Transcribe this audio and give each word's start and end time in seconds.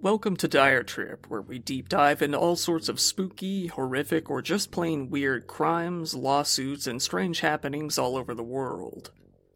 Welcome 0.00 0.36
to 0.36 0.46
Dire 0.46 0.84
Trip, 0.84 1.26
where 1.28 1.42
we 1.42 1.58
deep 1.58 1.88
dive 1.88 2.22
into 2.22 2.38
all 2.38 2.54
sorts 2.54 2.88
of 2.88 3.00
spooky, 3.00 3.66
horrific, 3.66 4.30
or 4.30 4.40
just 4.40 4.70
plain 4.70 5.10
weird 5.10 5.48
crimes, 5.48 6.14
lawsuits, 6.14 6.86
and 6.86 7.02
strange 7.02 7.40
happenings 7.40 7.98
all 7.98 8.16
over 8.16 8.32
the 8.32 8.44
world. 8.44 9.10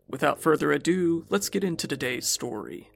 Without 0.09 0.43
further 0.43 0.73
ado, 0.73 1.27
let's 1.29 1.49
get 1.49 1.63
into 1.63 1.87
today's 1.87 2.27
story. 2.27 2.91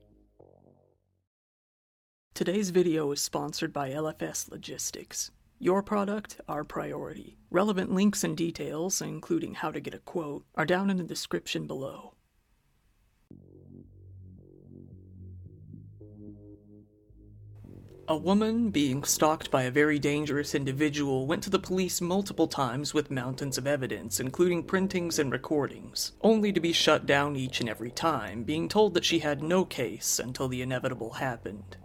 Today's 2.35 2.71
video 2.71 3.12
is 3.12 3.21
sponsored 3.21 3.72
by 3.72 3.90
LFS 3.90 4.51
Logistics. 4.51 5.31
Your 5.60 5.85
product, 5.85 6.40
our 6.49 6.65
priority. 6.65 7.38
Relevant 7.51 7.92
links 7.92 8.24
and 8.24 8.37
details, 8.37 9.01
including 9.01 9.54
how 9.54 9.71
to 9.71 9.78
get 9.78 9.94
a 9.94 10.01
quote, 10.01 10.44
are 10.56 10.67
down 10.67 10.90
in 10.90 10.97
the 10.97 11.04
description 11.04 11.69
below. 11.69 12.15
A 18.09 18.16
woman 18.16 18.70
being 18.70 19.02
stalked 19.02 19.51
by 19.51 19.65
a 19.65 19.71
very 19.71 19.99
dangerous 19.99 20.55
individual 20.55 21.27
went 21.27 21.43
to 21.43 21.51
the 21.51 21.59
police 21.59 22.01
multiple 22.01 22.47
times 22.47 22.95
with 22.95 23.11
mountains 23.11 23.59
of 23.59 23.67
evidence, 23.67 24.21
including 24.21 24.63
printings 24.63 25.19
and 25.19 25.33
recordings, 25.33 26.13
only 26.23 26.53
to 26.53 26.61
be 26.61 26.73
shut 26.73 27.05
down 27.05 27.35
each 27.35 27.59
and 27.59 27.69
every 27.69 27.91
time, 27.91 28.45
being 28.45 28.69
told 28.69 28.95
that 28.95 29.05
she 29.05 29.19
had 29.19 29.43
no 29.43 29.65
case 29.65 30.21
until 30.21 30.47
the 30.47 30.63
inevitable 30.63 31.15
happened. 31.15 31.79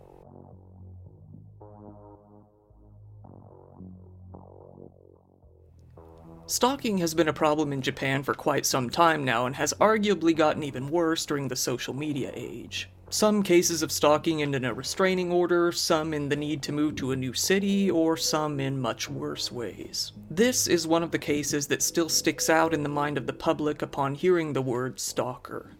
Stalking 6.45 6.99
has 6.99 7.15
been 7.15 7.29
a 7.29 7.33
problem 7.33 7.73
in 7.73 7.81
Japan 7.81 8.21
for 8.21 8.35
quite 8.35 8.67
some 8.67 8.91
time 8.91 9.25
now 9.25 9.47
and 9.47 9.55
has 9.55 9.73
arguably 9.79 10.35
gotten 10.35 10.61
even 10.61 10.91
worse 10.91 11.25
during 11.25 11.47
the 11.47 11.55
social 11.55 11.95
media 11.95 12.31
age. 12.35 12.89
Some 13.13 13.43
cases 13.43 13.83
of 13.83 13.91
stalking 13.91 14.41
end 14.41 14.55
in 14.55 14.63
a 14.63 14.73
restraining 14.73 15.33
order, 15.33 15.73
some 15.73 16.13
in 16.13 16.29
the 16.29 16.37
need 16.37 16.63
to 16.63 16.71
move 16.71 16.95
to 16.95 17.11
a 17.11 17.15
new 17.17 17.33
city, 17.33 17.91
or 17.91 18.15
some 18.15 18.57
in 18.61 18.79
much 18.79 19.09
worse 19.09 19.51
ways. 19.51 20.13
This 20.29 20.65
is 20.65 20.87
one 20.87 21.03
of 21.03 21.11
the 21.11 21.19
cases 21.19 21.67
that 21.67 21.83
still 21.83 22.07
sticks 22.07 22.49
out 22.49 22.73
in 22.73 22.83
the 22.83 22.89
mind 22.89 23.17
of 23.17 23.27
the 23.27 23.33
public 23.33 23.81
upon 23.81 24.15
hearing 24.15 24.53
the 24.53 24.61
word 24.61 24.97
stalker. 24.97 25.71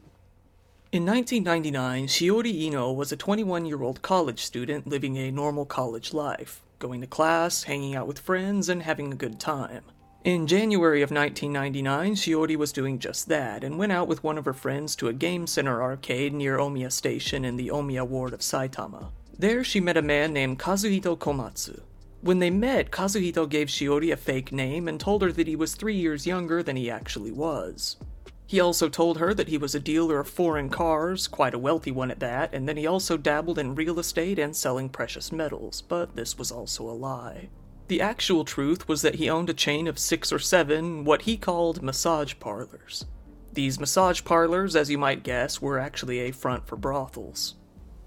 In 0.92 1.06
1999, 1.06 2.08
Shiori 2.08 2.54
Ino 2.64 2.92
was 2.92 3.14
a 3.14 3.18
21 3.18 3.66
year 3.66 3.82
old 3.82 4.02
college 4.02 4.44
student 4.44 4.86
living 4.86 5.16
a 5.16 5.32
normal 5.32 5.66
college 5.66 6.14
life, 6.14 6.62
going 6.80 7.00
to 7.00 7.08
class, 7.08 7.64
hanging 7.64 7.96
out 7.96 8.08
with 8.08 8.20
friends, 8.20 8.68
and 8.68 8.84
having 8.84 9.14
a 9.14 9.16
good 9.16 9.40
time. 9.40 9.84
In 10.24 10.46
January 10.46 11.02
of 11.02 11.10
1999, 11.10 12.14
Shiori 12.14 12.56
was 12.56 12.72
doing 12.72 13.00
just 13.00 13.28
that 13.30 13.64
and 13.64 13.80
went 13.80 13.92
out 13.92 14.08
with 14.08 14.24
one 14.24 14.38
of 14.38 14.46
her 14.46 14.54
friends 14.54 14.96
to 14.98 15.08
a 15.08 15.14
game 15.14 15.48
center 15.48 15.82
arcade 15.82 16.32
near 16.32 16.60
Omiya 16.60 16.92
Station 16.92 17.44
in 17.44 17.56
the 17.58 17.70
Omiya 17.70 18.08
ward 18.08 18.32
of 18.32 18.42
Saitama. 18.42 19.10
There, 19.40 19.64
she 19.64 19.80
met 19.80 19.98
a 19.98 20.04
man 20.04 20.32
named 20.32 20.60
Kazuhito 20.60 21.18
Komatsu. 21.18 21.82
When 22.22 22.38
they 22.38 22.52
met, 22.52 22.92
Kazuhito 22.92 23.50
gave 23.50 23.70
Shiori 23.70 24.14
a 24.14 24.16
fake 24.16 24.52
name 24.52 24.88
and 24.88 25.00
told 25.00 25.24
her 25.24 25.32
that 25.32 25.48
he 25.48 25.56
was 25.56 25.74
three 25.74 25.96
years 25.96 26.28
younger 26.28 26.62
than 26.62 26.76
he 26.76 26.92
actually 26.92 27.32
was. 27.32 27.98
He 28.46 28.60
also 28.60 28.90
told 28.90 29.18
her 29.18 29.34
that 29.34 29.48
he 29.48 29.58
was 29.58 29.74
a 29.74 29.80
dealer 29.80 30.20
of 30.20 30.28
foreign 30.28 30.70
cars, 30.70 31.28
quite 31.28 31.56
a 31.56 31.58
wealthy 31.58 31.90
one 31.90 32.12
at 32.12 32.20
that, 32.20 32.54
and 32.54 32.70
then 32.70 32.78
he 32.78 32.86
also 32.86 33.18
dabbled 33.18 33.58
in 33.58 33.74
real 33.74 33.98
estate 33.98 34.38
and 34.38 34.56
selling 34.56 34.88
precious 34.88 35.32
metals, 35.32 35.82
but 35.82 36.16
this 36.16 36.38
was 36.38 36.52
also 36.52 36.88
a 36.88 36.92
lie. 36.92 37.50
The 37.92 38.00
actual 38.00 38.46
truth 38.46 38.88
was 38.88 39.02
that 39.02 39.16
he 39.16 39.30
owned 39.30 39.50
a 39.50 39.54
chain 39.54 39.86
of 39.86 40.00
six 40.00 40.32
or 40.32 40.40
seven, 40.40 41.04
what 41.04 41.24
he 41.24 41.36
called 41.36 41.84
massage 41.84 42.36
parlors. 42.40 43.04
These 43.52 43.82
massage 43.82 44.24
parlors, 44.24 44.78
as 44.78 44.90
you 44.90 44.98
might 44.98 45.24
guess, 45.24 45.62
were 45.62 45.78
actually 45.78 46.20
a 46.20 46.32
front 46.32 46.66
for 46.66 46.78
brothels. 46.78 47.56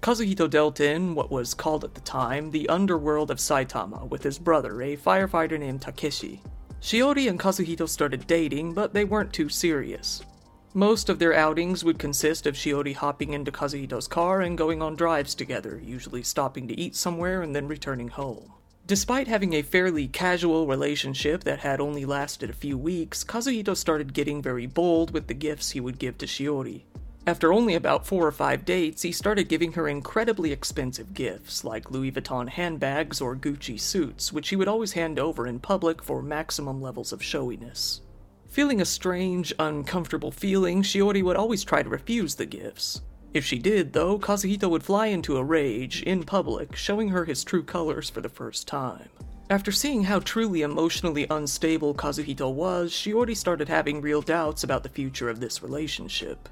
Kazuhito 0.01 0.49
dealt 0.49 0.79
in 0.79 1.13
what 1.13 1.29
was 1.29 1.53
called 1.53 1.83
at 1.83 1.93
the 1.93 2.01
time 2.01 2.49
the 2.49 2.67
underworld 2.67 3.29
of 3.29 3.37
Saitama 3.37 4.09
with 4.09 4.23
his 4.23 4.39
brother, 4.39 4.81
a 4.81 4.97
firefighter 4.97 5.59
named 5.59 5.83
Takeshi. 5.83 6.41
Shiori 6.81 7.29
and 7.29 7.39
Kazuhito 7.39 7.87
started 7.87 8.25
dating, 8.25 8.73
but 8.73 8.91
they 8.91 9.05
weren't 9.05 9.33
too 9.33 9.49
serious. 9.49 10.23
Most 10.73 11.09
of 11.09 11.19
their 11.19 11.35
outings 11.35 11.83
would 11.83 11.99
consist 11.99 12.47
of 12.47 12.55
Shiori 12.55 12.95
hopping 12.95 13.33
into 13.33 13.51
Kazuhito's 13.51 14.07
car 14.07 14.41
and 14.41 14.57
going 14.57 14.81
on 14.81 14.95
drives 14.95 15.35
together, 15.35 15.79
usually 15.85 16.23
stopping 16.23 16.67
to 16.69 16.79
eat 16.79 16.95
somewhere 16.95 17.43
and 17.43 17.55
then 17.55 17.67
returning 17.67 18.07
home. 18.07 18.51
Despite 18.87 19.27
having 19.27 19.53
a 19.53 19.63
fairly 19.63 20.07
casual 20.07 20.67
relationship 20.67 21.43
that 21.43 21.57
had 21.57 21.81
only 21.81 22.05
lasted 22.05 22.51
a 22.51 22.53
few 22.53 22.77
weeks, 22.77 23.23
Kazuhito 23.23 23.75
started 23.75 24.13
getting 24.13 24.43
very 24.43 24.67
bold 24.67 25.09
with 25.09 25.25
the 25.25 25.33
gifts 25.33 25.71
he 25.71 25.79
would 25.79 25.97
give 25.97 26.19
to 26.19 26.27
Shiori. 26.27 26.83
After 27.25 27.51
only 27.51 27.73
about 27.73 28.05
four 28.05 28.27
or 28.27 28.31
five 28.31 28.63
dates, 28.63 29.01
he 29.01 29.11
started 29.11 29.49
giving 29.49 29.71
her 29.71 29.87
incredibly 29.87 30.51
expensive 30.51 31.15
gifts, 31.15 31.63
like 31.63 31.89
Louis 31.89 32.11
Vuitton 32.11 32.47
handbags 32.47 33.21
or 33.21 33.35
Gucci 33.35 33.79
suits, 33.79 34.31
which 34.31 34.49
he 34.49 34.55
would 34.55 34.67
always 34.67 34.91
hand 34.91 35.17
over 35.17 35.47
in 35.47 35.57
public 35.59 36.03
for 36.03 36.21
maximum 36.21 36.79
levels 36.79 37.11
of 37.11 37.23
showiness. 37.23 38.01
Feeling 38.49 38.81
a 38.81 38.85
strange, 38.85 39.51
uncomfortable 39.57 40.29
feeling, 40.29 40.83
Shiori 40.83 41.23
would 41.23 41.37
always 41.37 41.63
try 41.63 41.81
to 41.81 41.89
refuse 41.89 42.35
the 42.35 42.45
gifts. 42.45 43.01
If 43.35 43.43
she 43.43 43.59
did, 43.59 43.91
though, 43.91 44.17
Kazuhito 44.17 44.69
would 44.69 44.81
fly 44.81 45.07
into 45.07 45.35
a 45.35 45.43
rage, 45.43 46.01
in 46.03 46.23
public, 46.23 46.73
showing 46.73 47.09
her 47.09 47.25
his 47.25 47.43
true 47.43 47.63
colors 47.63 48.09
for 48.09 48.21
the 48.21 48.29
first 48.29 48.65
time. 48.65 49.09
After 49.49 49.73
seeing 49.73 50.03
how 50.03 50.21
truly 50.21 50.61
emotionally 50.61 51.27
unstable 51.29 51.93
Kazuhito 51.93 52.49
was, 52.49 52.93
Shiori 52.93 53.35
started 53.35 53.67
having 53.67 53.99
real 53.99 54.21
doubts 54.21 54.63
about 54.63 54.83
the 54.83 54.89
future 54.89 55.29
of 55.29 55.41
this 55.41 55.61
relationship. 55.61 56.47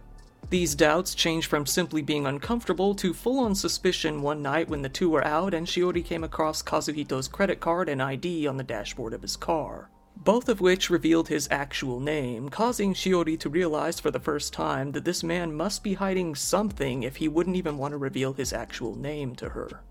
These 0.50 0.76
doubts 0.76 1.16
changed 1.16 1.48
from 1.48 1.66
simply 1.66 2.02
being 2.02 2.28
uncomfortable 2.28 2.94
to 2.96 3.14
full 3.14 3.40
on 3.40 3.56
suspicion 3.56 4.22
one 4.22 4.42
night 4.42 4.68
when 4.68 4.82
the 4.82 4.90
two 4.90 5.10
were 5.10 5.26
out 5.26 5.54
and 5.54 5.66
Shiori 5.66 6.04
came 6.04 6.26
across 6.26 6.62
Kazuhito's 6.62 7.30
credit 7.30 7.62
card 7.62 7.88
and 7.88 8.02
ID 8.02 8.46
on 8.46 8.58
the 8.58 8.62
dashboard 8.64 9.14
of 9.14 9.22
his 9.22 9.38
car 9.38 9.90
both 10.16 10.47
of 10.47 10.62
which 10.62 10.90
revealed 10.90 11.28
his 11.28 11.47
actual 11.51 12.00
name, 12.00 12.50
causing 12.50 12.94
Shiori 12.94 13.40
to 13.40 13.50
realize 13.50 14.00
for 14.00 14.12
the 14.12 14.19
first 14.19 14.53
time 14.53 14.91
that 14.91 15.06
this 15.06 15.24
man 15.24 15.53
must 15.53 15.84
be 15.84 15.96
hiding 15.96 16.35
something 16.35 17.03
if 17.03 17.18
he 17.18 17.28
wouldn't 17.28 17.56
even 17.57 17.78
want 17.78 17.91
to 17.91 17.97
reveal 17.97 18.34
his 18.34 18.53
actual 18.53 18.96
name 18.96 19.35
to 19.35 19.50
her. 19.50 19.81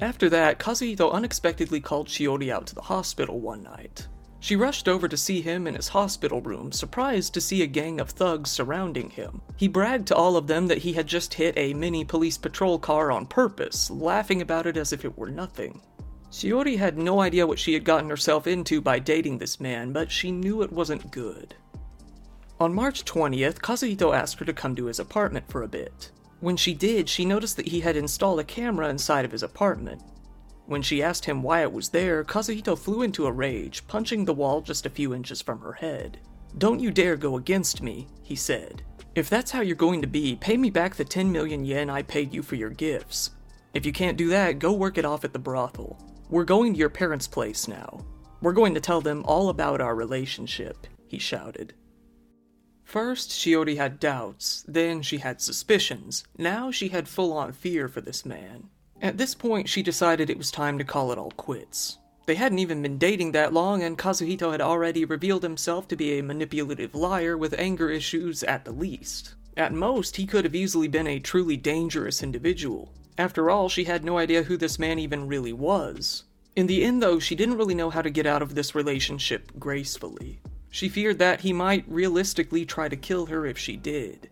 After 0.00 0.28
that, 0.30 0.58
Kazuhito 0.58 1.12
unexpectedly 1.12 1.80
called 1.80 2.08
Shiori 2.08 2.50
out 2.50 2.66
to 2.66 2.74
the 2.74 2.82
hospital 2.82 3.40
one 3.40 3.62
night. 3.62 4.08
She 4.40 4.56
rushed 4.56 4.88
over 4.88 5.08
to 5.08 5.16
see 5.16 5.40
him 5.40 5.66
in 5.66 5.74
his 5.74 5.88
hospital 5.88 6.42
room, 6.42 6.70
surprised 6.70 7.32
to 7.32 7.40
see 7.40 7.62
a 7.62 7.66
gang 7.66 7.98
of 7.98 8.10
thugs 8.10 8.50
surrounding 8.50 9.08
him. 9.08 9.40
He 9.56 9.68
bragged 9.68 10.08
to 10.08 10.16
all 10.16 10.36
of 10.36 10.48
them 10.48 10.66
that 10.66 10.78
he 10.78 10.92
had 10.92 11.06
just 11.06 11.32
hit 11.32 11.56
a 11.56 11.72
mini 11.72 12.04
police 12.04 12.36
patrol 12.36 12.78
car 12.78 13.10
on 13.10 13.24
purpose, 13.24 13.90
laughing 13.90 14.42
about 14.42 14.66
it 14.66 14.76
as 14.76 14.92
if 14.92 15.02
it 15.04 15.16
were 15.16 15.30
nothing. 15.30 15.80
Shiori 16.34 16.78
had 16.78 16.98
no 16.98 17.20
idea 17.20 17.46
what 17.46 17.60
she 17.60 17.74
had 17.74 17.84
gotten 17.84 18.10
herself 18.10 18.48
into 18.48 18.80
by 18.80 18.98
dating 18.98 19.38
this 19.38 19.60
man, 19.60 19.92
but 19.92 20.10
she 20.10 20.32
knew 20.32 20.62
it 20.62 20.72
wasn't 20.72 21.12
good. 21.12 21.54
On 22.58 22.74
March 22.74 23.04
20th, 23.04 23.60
Kazuhito 23.60 24.12
asked 24.12 24.40
her 24.40 24.44
to 24.44 24.52
come 24.52 24.74
to 24.74 24.86
his 24.86 24.98
apartment 24.98 25.48
for 25.48 25.62
a 25.62 25.68
bit. 25.68 26.10
When 26.40 26.56
she 26.56 26.74
did, 26.74 27.08
she 27.08 27.24
noticed 27.24 27.56
that 27.56 27.68
he 27.68 27.78
had 27.78 27.94
installed 27.94 28.40
a 28.40 28.44
camera 28.44 28.88
inside 28.88 29.24
of 29.24 29.30
his 29.30 29.44
apartment. 29.44 30.02
When 30.66 30.82
she 30.82 31.04
asked 31.04 31.24
him 31.24 31.40
why 31.40 31.62
it 31.62 31.72
was 31.72 31.90
there, 31.90 32.24
Kazuhito 32.24 32.76
flew 32.76 33.02
into 33.02 33.26
a 33.26 33.32
rage, 33.32 33.86
punching 33.86 34.24
the 34.24 34.34
wall 34.34 34.60
just 34.60 34.86
a 34.86 34.90
few 34.90 35.14
inches 35.14 35.40
from 35.40 35.60
her 35.60 35.74
head. 35.74 36.18
Don't 36.58 36.80
you 36.80 36.90
dare 36.90 37.16
go 37.16 37.36
against 37.36 37.80
me, 37.80 38.08
he 38.24 38.34
said. 38.34 38.82
If 39.14 39.30
that's 39.30 39.52
how 39.52 39.60
you're 39.60 39.76
going 39.76 40.02
to 40.02 40.08
be, 40.08 40.34
pay 40.34 40.56
me 40.56 40.70
back 40.70 40.96
the 40.96 41.04
10 41.04 41.30
million 41.30 41.64
yen 41.64 41.88
I 41.88 42.02
paid 42.02 42.34
you 42.34 42.42
for 42.42 42.56
your 42.56 42.70
gifts. 42.70 43.30
If 43.72 43.86
you 43.86 43.92
can't 43.92 44.18
do 44.18 44.30
that, 44.30 44.58
go 44.58 44.72
work 44.72 44.98
it 44.98 45.04
off 45.04 45.24
at 45.24 45.32
the 45.32 45.38
brothel. 45.38 45.96
We're 46.34 46.42
going 46.42 46.72
to 46.72 46.78
your 46.80 46.90
parents' 46.90 47.28
place 47.28 47.68
now. 47.68 48.04
We're 48.40 48.54
going 48.54 48.74
to 48.74 48.80
tell 48.80 49.00
them 49.00 49.22
all 49.24 49.50
about 49.50 49.80
our 49.80 49.94
relationship, 49.94 50.88
he 51.06 51.20
shouted. 51.20 51.74
First, 52.82 53.30
Shiori 53.30 53.76
had 53.76 54.00
doubts, 54.00 54.64
then 54.66 55.00
she 55.00 55.18
had 55.18 55.40
suspicions, 55.40 56.24
now 56.36 56.72
she 56.72 56.88
had 56.88 57.06
full 57.06 57.32
on 57.32 57.52
fear 57.52 57.86
for 57.86 58.00
this 58.00 58.26
man. 58.26 58.68
At 59.00 59.16
this 59.16 59.32
point, 59.32 59.68
she 59.68 59.80
decided 59.80 60.28
it 60.28 60.36
was 60.36 60.50
time 60.50 60.76
to 60.78 60.84
call 60.84 61.12
it 61.12 61.18
all 61.18 61.30
quits. 61.30 61.98
They 62.26 62.34
hadn't 62.34 62.58
even 62.58 62.82
been 62.82 62.98
dating 62.98 63.30
that 63.30 63.52
long, 63.52 63.84
and 63.84 63.96
Kazuhito 63.96 64.50
had 64.50 64.60
already 64.60 65.04
revealed 65.04 65.44
himself 65.44 65.86
to 65.86 65.94
be 65.94 66.18
a 66.18 66.22
manipulative 66.24 66.96
liar 66.96 67.38
with 67.38 67.54
anger 67.56 67.90
issues 67.90 68.42
at 68.42 68.64
the 68.64 68.72
least. 68.72 69.36
At 69.56 69.72
most, 69.72 70.16
he 70.16 70.26
could 70.26 70.44
have 70.44 70.56
easily 70.56 70.88
been 70.88 71.06
a 71.06 71.20
truly 71.20 71.56
dangerous 71.56 72.24
individual. 72.24 72.92
After 73.16 73.48
all, 73.48 73.68
she 73.68 73.84
had 73.84 74.04
no 74.04 74.18
idea 74.18 74.42
who 74.42 74.56
this 74.56 74.78
man 74.78 74.98
even 74.98 75.28
really 75.28 75.52
was. 75.52 76.24
In 76.56 76.66
the 76.66 76.84
end, 76.84 77.02
though, 77.02 77.18
she 77.18 77.34
didn't 77.34 77.58
really 77.58 77.74
know 77.74 77.90
how 77.90 78.02
to 78.02 78.10
get 78.10 78.26
out 78.26 78.42
of 78.42 78.54
this 78.54 78.74
relationship 78.74 79.52
gracefully. 79.58 80.40
She 80.70 80.88
feared 80.88 81.18
that 81.20 81.42
he 81.42 81.52
might 81.52 81.84
realistically 81.86 82.64
try 82.64 82.88
to 82.88 82.96
kill 82.96 83.26
her 83.26 83.46
if 83.46 83.56
she 83.56 83.76
did. 83.76 84.30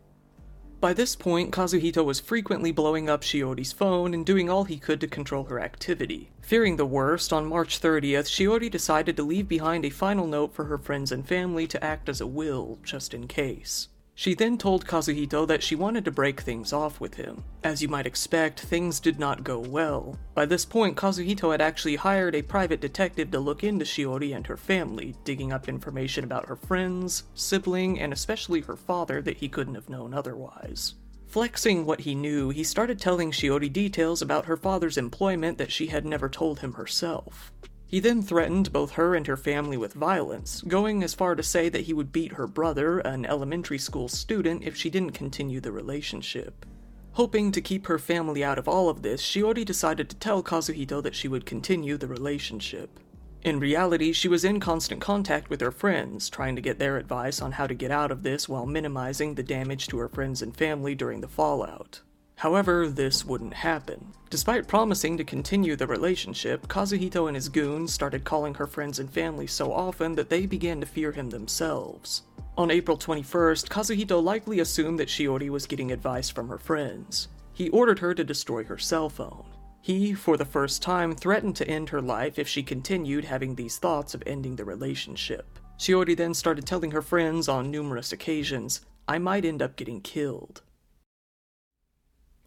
By 0.80 0.92
this 0.92 1.14
point, 1.14 1.52
Kazuhito 1.52 2.04
was 2.04 2.18
frequently 2.18 2.72
blowing 2.72 3.08
up 3.08 3.22
Shiori's 3.22 3.70
phone 3.70 4.14
and 4.14 4.26
doing 4.26 4.50
all 4.50 4.64
he 4.64 4.78
could 4.78 5.00
to 5.00 5.06
control 5.06 5.44
her 5.44 5.60
activity. 5.60 6.32
Fearing 6.40 6.74
the 6.74 6.84
worst, 6.84 7.32
on 7.32 7.46
March 7.46 7.80
30th, 7.80 8.26
Shiori 8.26 8.68
decided 8.68 9.16
to 9.16 9.22
leave 9.22 9.46
behind 9.46 9.84
a 9.84 9.90
final 9.90 10.26
note 10.26 10.52
for 10.52 10.64
her 10.64 10.78
friends 10.78 11.12
and 11.12 11.24
family 11.24 11.68
to 11.68 11.84
act 11.84 12.08
as 12.08 12.20
a 12.20 12.26
will, 12.26 12.80
just 12.82 13.14
in 13.14 13.28
case. 13.28 13.86
She 14.14 14.34
then 14.34 14.58
told 14.58 14.86
Kazuhito 14.86 15.46
that 15.48 15.62
she 15.62 15.74
wanted 15.74 16.04
to 16.04 16.10
break 16.10 16.40
things 16.42 16.72
off 16.72 17.00
with 17.00 17.14
him. 17.14 17.44
As 17.64 17.80
you 17.80 17.88
might 17.88 18.06
expect, 18.06 18.60
things 18.60 19.00
did 19.00 19.18
not 19.18 19.42
go 19.42 19.58
well. 19.58 20.18
By 20.34 20.44
this 20.44 20.64
point, 20.64 20.96
Kazuhito 20.96 21.50
had 21.50 21.62
actually 21.62 21.96
hired 21.96 22.34
a 22.34 22.42
private 22.42 22.80
detective 22.80 23.30
to 23.30 23.40
look 23.40 23.64
into 23.64 23.84
Shiori 23.84 24.36
and 24.36 24.46
her 24.46 24.56
family, 24.56 25.14
digging 25.24 25.52
up 25.52 25.68
information 25.68 26.24
about 26.24 26.46
her 26.46 26.56
friends, 26.56 27.24
sibling, 27.34 27.98
and 28.00 28.12
especially 28.12 28.60
her 28.60 28.76
father 28.76 29.22
that 29.22 29.38
he 29.38 29.48
couldn't 29.48 29.76
have 29.76 29.88
known 29.88 30.12
otherwise. 30.12 30.94
Flexing 31.26 31.86
what 31.86 32.00
he 32.00 32.14
knew, 32.14 32.50
he 32.50 32.62
started 32.62 33.00
telling 33.00 33.30
Shiori 33.30 33.72
details 33.72 34.20
about 34.20 34.44
her 34.44 34.56
father's 34.58 34.98
employment 34.98 35.56
that 35.56 35.72
she 35.72 35.86
had 35.86 36.04
never 36.04 36.28
told 36.28 36.60
him 36.60 36.74
herself. 36.74 37.50
He 37.92 38.00
then 38.00 38.22
threatened 38.22 38.72
both 38.72 38.92
her 38.92 39.14
and 39.14 39.26
her 39.26 39.36
family 39.36 39.76
with 39.76 39.92
violence, 39.92 40.62
going 40.62 41.02
as 41.04 41.12
far 41.12 41.34
to 41.34 41.42
say 41.42 41.68
that 41.68 41.82
he 41.82 41.92
would 41.92 42.10
beat 42.10 42.32
her 42.32 42.46
brother, 42.46 43.00
an 43.00 43.26
elementary 43.26 43.76
school 43.76 44.08
student, 44.08 44.62
if 44.64 44.74
she 44.74 44.88
didn't 44.88 45.12
continue 45.12 45.60
the 45.60 45.72
relationship. 45.72 46.64
Hoping 47.12 47.52
to 47.52 47.60
keep 47.60 47.88
her 47.88 47.98
family 47.98 48.42
out 48.42 48.58
of 48.58 48.66
all 48.66 48.88
of 48.88 49.02
this, 49.02 49.20
Shiori 49.20 49.62
decided 49.62 50.08
to 50.08 50.16
tell 50.16 50.42
Kazuhito 50.42 51.02
that 51.02 51.14
she 51.14 51.28
would 51.28 51.44
continue 51.44 51.98
the 51.98 52.08
relationship. 52.08 52.98
In 53.42 53.60
reality, 53.60 54.14
she 54.14 54.26
was 54.26 54.42
in 54.42 54.58
constant 54.58 55.02
contact 55.02 55.50
with 55.50 55.60
her 55.60 55.70
friends, 55.70 56.30
trying 56.30 56.56
to 56.56 56.62
get 56.62 56.78
their 56.78 56.96
advice 56.96 57.42
on 57.42 57.52
how 57.52 57.66
to 57.66 57.74
get 57.74 57.90
out 57.90 58.10
of 58.10 58.22
this 58.22 58.48
while 58.48 58.64
minimizing 58.64 59.34
the 59.34 59.42
damage 59.42 59.88
to 59.88 59.98
her 59.98 60.08
friends 60.08 60.40
and 60.40 60.56
family 60.56 60.94
during 60.94 61.20
the 61.20 61.28
fallout. 61.28 62.00
However, 62.36 62.88
this 62.88 63.24
wouldn't 63.24 63.54
happen. 63.54 64.12
Despite 64.30 64.66
promising 64.66 65.16
to 65.18 65.24
continue 65.24 65.76
the 65.76 65.86
relationship, 65.86 66.66
Kazuhito 66.66 67.28
and 67.28 67.36
his 67.36 67.48
goons 67.48 67.92
started 67.92 68.24
calling 68.24 68.54
her 68.54 68.66
friends 68.66 68.98
and 68.98 69.12
family 69.12 69.46
so 69.46 69.72
often 69.72 70.14
that 70.14 70.28
they 70.28 70.46
began 70.46 70.80
to 70.80 70.86
fear 70.86 71.12
him 71.12 71.30
themselves. 71.30 72.22
On 72.58 72.70
April 72.70 72.98
21st, 72.98 73.68
Kazuhito 73.68 74.22
likely 74.22 74.60
assumed 74.60 74.98
that 74.98 75.08
Shiori 75.08 75.50
was 75.50 75.66
getting 75.66 75.92
advice 75.92 76.30
from 76.30 76.48
her 76.48 76.58
friends. 76.58 77.28
He 77.52 77.68
ordered 77.70 77.98
her 78.00 78.14
to 78.14 78.24
destroy 78.24 78.64
her 78.64 78.78
cell 78.78 79.08
phone. 79.08 79.44
He, 79.80 80.14
for 80.14 80.36
the 80.36 80.44
first 80.44 80.80
time, 80.80 81.14
threatened 81.14 81.56
to 81.56 81.68
end 81.68 81.88
her 81.88 82.00
life 82.00 82.38
if 82.38 82.46
she 82.48 82.62
continued 82.62 83.24
having 83.24 83.54
these 83.54 83.78
thoughts 83.78 84.14
of 84.14 84.22
ending 84.26 84.56
the 84.56 84.64
relationship. 84.64 85.58
Shiori 85.78 86.16
then 86.16 86.34
started 86.34 86.66
telling 86.66 86.92
her 86.92 87.02
friends 87.02 87.48
on 87.48 87.70
numerous 87.70 88.12
occasions, 88.12 88.82
I 89.08 89.18
might 89.18 89.44
end 89.44 89.60
up 89.60 89.76
getting 89.76 90.00
killed. 90.00 90.62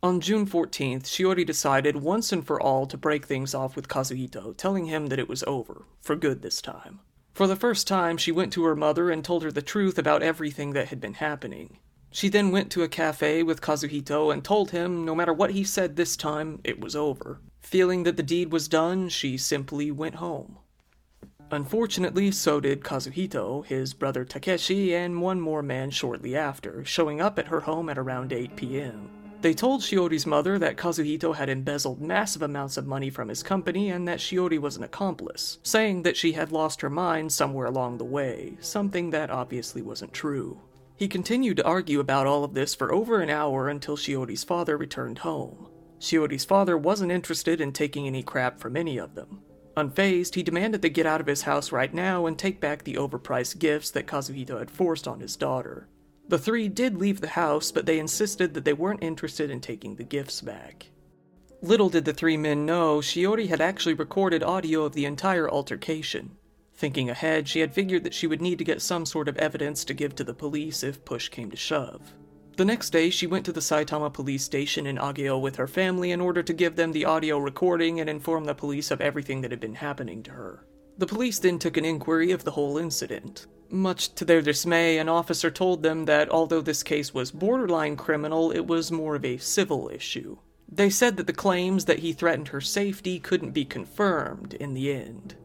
On 0.03 0.19
June 0.19 0.45
14th, 0.45 1.03
Shiori 1.03 1.45
decided 1.45 1.95
once 1.95 2.31
and 2.31 2.45
for 2.45 2.61
all 2.61 2.85
to 2.85 2.97
break 2.97 3.25
things 3.25 3.55
off 3.55 3.75
with 3.75 3.87
Kazuhito, 3.87 4.55
telling 4.55 4.85
him 4.85 5.07
that 5.07 5.19
it 5.19 5.27
was 5.27 5.43
over, 5.47 5.85
for 6.01 6.15
good 6.15 6.41
this 6.41 6.61
time. 6.61 6.99
For 7.33 7.47
the 7.47 7.55
first 7.55 7.87
time, 7.87 8.17
she 8.17 8.31
went 8.31 8.53
to 8.53 8.63
her 8.65 8.75
mother 8.75 9.09
and 9.09 9.23
told 9.23 9.43
her 9.43 9.51
the 9.51 9.61
truth 9.61 9.97
about 9.97 10.23
everything 10.23 10.73
that 10.73 10.89
had 10.89 11.01
been 11.01 11.15
happening. 11.15 11.79
She 12.11 12.29
then 12.29 12.51
went 12.51 12.71
to 12.71 12.83
a 12.83 12.87
cafe 12.87 13.43
with 13.43 13.61
Kazuhito 13.61 14.31
and 14.31 14.43
told 14.43 14.71
him 14.71 15.03
no 15.03 15.15
matter 15.15 15.33
what 15.33 15.51
he 15.51 15.63
said 15.63 15.95
this 15.95 16.15
time, 16.15 16.61
it 16.63 16.79
was 16.79 16.95
over. 16.95 17.41
Feeling 17.59 18.03
that 18.03 18.15
the 18.15 18.23
deed 18.23 18.53
was 18.53 18.69
done, 18.69 19.09
she 19.09 19.37
simply 19.37 19.91
went 19.91 20.15
home. 20.15 20.59
Unfortunately, 21.51 22.31
so 22.31 22.59
did 22.59 22.83
Kazuhito, 22.83 23.65
his 23.65 23.93
brother 23.93 24.23
Takeshi, 24.23 24.95
and 24.95 25.21
one 25.21 25.41
more 25.41 25.61
man 25.61 25.89
shortly 25.89 26.35
after, 26.35 26.85
showing 26.85 27.19
up 27.19 27.37
at 27.37 27.47
her 27.47 27.61
home 27.61 27.89
at 27.89 27.97
around 27.97 28.31
8 28.31 28.55
p.m. 28.55 29.09
They 29.45 29.53
told 29.53 29.81
Shiori's 29.81 30.25
mother 30.25 30.57
that 30.57 30.75
Kazuhito 30.75 31.35
had 31.35 31.49
embezzled 31.49 32.01
massive 32.01 32.41
amounts 32.41 32.77
of 32.77 32.87
money 32.87 33.11
from 33.11 33.29
his 33.29 33.43
company 33.43 33.91
and 33.91 34.07
that 34.07 34.17
Shiori 34.17 34.57
was 34.57 34.75
an 34.75 34.81
accomplice, 34.81 35.59
saying 35.61 36.01
that 36.01 36.17
she 36.17 36.31
had 36.31 36.51
lost 36.51 36.81
her 36.81 36.89
mind 36.89 37.31
somewhere 37.31 37.67
along 37.67 37.99
the 37.99 38.05
way, 38.05 38.57
something 38.59 39.11
that 39.11 39.29
obviously 39.29 39.83
wasn't 39.83 40.13
true. 40.13 40.59
He 40.95 41.07
continued 41.07 41.57
to 41.57 41.63
argue 41.63 41.99
about 41.99 42.25
all 42.25 42.43
of 42.43 42.55
this 42.55 42.73
for 42.73 42.91
over 42.91 43.21
an 43.21 43.29
hour 43.29 43.69
until 43.69 43.95
Shiori's 43.95 44.43
father 44.43 44.77
returned 44.77 45.19
home. 45.19 45.67
Shiori's 45.99 46.43
father 46.43 46.75
wasn't 46.75 47.11
interested 47.11 47.61
in 47.61 47.71
taking 47.71 48.07
any 48.07 48.23
crap 48.23 48.59
from 48.59 48.75
any 48.75 48.97
of 48.97 49.13
them. 49.13 49.43
Unfazed, 49.77 50.33
he 50.33 50.41
demanded 50.41 50.81
they 50.81 50.89
get 50.89 51.05
out 51.05 51.21
of 51.21 51.27
his 51.27 51.43
house 51.43 51.71
right 51.71 51.93
now 51.93 52.25
and 52.25 52.39
take 52.39 52.59
back 52.59 52.83
the 52.83 52.95
overpriced 52.95 53.59
gifts 53.59 53.91
that 53.91 54.07
Kazuhito 54.07 54.57
had 54.57 54.71
forced 54.71 55.07
on 55.07 55.19
his 55.19 55.35
daughter. 55.35 55.87
The 56.27 56.39
three 56.39 56.67
did 56.67 56.97
leave 56.97 57.21
the 57.21 57.27
house, 57.27 57.71
but 57.71 57.85
they 57.85 57.99
insisted 57.99 58.53
that 58.53 58.65
they 58.65 58.73
weren't 58.73 59.03
interested 59.03 59.51
in 59.51 59.61
taking 59.61 59.95
the 59.95 60.03
gifts 60.03 60.41
back. 60.41 60.87
Little 61.61 61.89
did 61.89 62.05
the 62.05 62.13
three 62.13 62.37
men 62.37 62.65
know, 62.65 62.97
Shiori 62.97 63.47
had 63.47 63.61
actually 63.61 63.93
recorded 63.93 64.43
audio 64.43 64.83
of 64.83 64.93
the 64.93 65.05
entire 65.05 65.49
altercation. 65.49 66.37
Thinking 66.73 67.09
ahead, 67.09 67.47
she 67.47 67.61
had 67.61 67.73
figured 67.73 68.03
that 68.03 68.13
she 68.13 68.27
would 68.27 68.41
need 68.41 68.57
to 68.57 68.63
get 68.63 68.81
some 68.81 69.05
sort 69.05 69.27
of 69.27 69.37
evidence 69.37 69.85
to 69.85 69.93
give 69.93 70.15
to 70.15 70.23
the 70.23 70.33
police 70.33 70.83
if 70.83 71.05
push 71.05 71.29
came 71.29 71.49
to 71.51 71.57
shove. 71.57 72.13
The 72.57 72.65
next 72.65 72.89
day, 72.89 73.09
she 73.09 73.27
went 73.27 73.45
to 73.45 73.51
the 73.51 73.61
Saitama 73.61 74.13
police 74.13 74.43
station 74.43 74.87
in 74.87 74.97
Ageo 74.97 75.39
with 75.39 75.57
her 75.57 75.67
family 75.67 76.11
in 76.11 76.21
order 76.21 76.41
to 76.41 76.53
give 76.53 76.75
them 76.75 76.91
the 76.91 77.05
audio 77.05 77.37
recording 77.37 77.99
and 77.99 78.09
inform 78.09 78.45
the 78.45 78.55
police 78.55 78.91
of 78.91 79.01
everything 79.01 79.41
that 79.41 79.51
had 79.51 79.59
been 79.59 79.75
happening 79.75 80.23
to 80.23 80.31
her. 80.31 80.65
The 80.97 81.07
police 81.07 81.39
then 81.39 81.59
took 81.59 81.77
an 81.77 81.85
inquiry 81.85 82.31
of 82.31 82.43
the 82.43 82.51
whole 82.51 82.77
incident. 82.77 83.47
Much 83.69 84.13
to 84.15 84.23
their 84.23 84.41
dismay, 84.41 84.97
an 84.97 85.09
officer 85.09 85.51
told 85.51 85.83
them 85.83 86.05
that 86.05 86.29
although 86.29 86.61
this 86.61 86.83
case 86.83 87.13
was 87.13 87.31
borderline 87.31 87.97
criminal, 87.97 88.51
it 88.51 88.65
was 88.65 88.91
more 88.91 89.15
of 89.15 89.25
a 89.25 89.37
civil 89.37 89.89
issue. 89.93 90.37
They 90.71 90.89
said 90.89 91.17
that 91.17 91.27
the 91.27 91.33
claims 91.33 91.85
that 91.85 91.99
he 91.99 92.13
threatened 92.13 92.49
her 92.49 92.61
safety 92.61 93.19
couldn't 93.19 93.51
be 93.51 93.65
confirmed 93.65 94.53
in 94.53 94.73
the 94.73 94.91
end. 94.93 95.35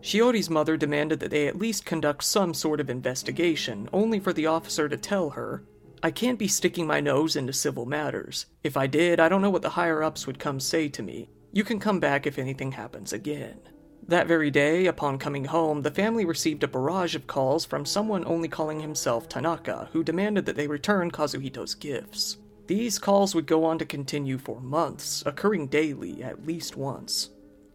Shiori's 0.00 0.48
mother 0.48 0.76
demanded 0.76 1.20
that 1.20 1.30
they 1.30 1.46
at 1.46 1.58
least 1.58 1.84
conduct 1.84 2.24
some 2.24 2.54
sort 2.54 2.80
of 2.80 2.88
investigation, 2.88 3.88
only 3.92 4.18
for 4.18 4.32
the 4.32 4.46
officer 4.46 4.88
to 4.88 4.96
tell 4.96 5.30
her, 5.30 5.62
I 6.02 6.10
can't 6.10 6.38
be 6.38 6.48
sticking 6.48 6.86
my 6.86 7.00
nose 7.00 7.36
into 7.36 7.52
civil 7.52 7.84
matters. 7.84 8.46
If 8.64 8.78
I 8.78 8.86
did, 8.86 9.20
I 9.20 9.28
don't 9.28 9.42
know 9.42 9.50
what 9.50 9.60
the 9.60 9.70
higher 9.70 10.02
ups 10.02 10.26
would 10.26 10.38
come 10.38 10.58
say 10.58 10.88
to 10.88 11.02
me. 11.02 11.28
You 11.52 11.64
can 11.64 11.78
come 11.78 12.00
back 12.00 12.26
if 12.26 12.38
anything 12.38 12.72
happens 12.72 13.12
again. 13.12 13.60
That 14.10 14.26
very 14.26 14.50
day, 14.50 14.86
upon 14.86 15.18
coming 15.18 15.44
home, 15.44 15.82
the 15.82 15.90
family 15.92 16.24
received 16.24 16.64
a 16.64 16.68
barrage 16.68 17.14
of 17.14 17.28
calls 17.28 17.64
from 17.64 17.86
someone 17.86 18.24
only 18.24 18.48
calling 18.48 18.80
himself 18.80 19.28
Tanaka, 19.28 19.88
who 19.92 20.02
demanded 20.02 20.46
that 20.46 20.56
they 20.56 20.66
return 20.66 21.12
Kazuhito's 21.12 21.76
gifts. 21.76 22.38
These 22.66 22.98
calls 22.98 23.36
would 23.36 23.46
go 23.46 23.64
on 23.64 23.78
to 23.78 23.84
continue 23.84 24.36
for 24.36 24.60
months, 24.60 25.22
occurring 25.24 25.68
daily 25.68 26.24
at 26.24 26.44
least 26.44 26.76
once. 26.76 27.30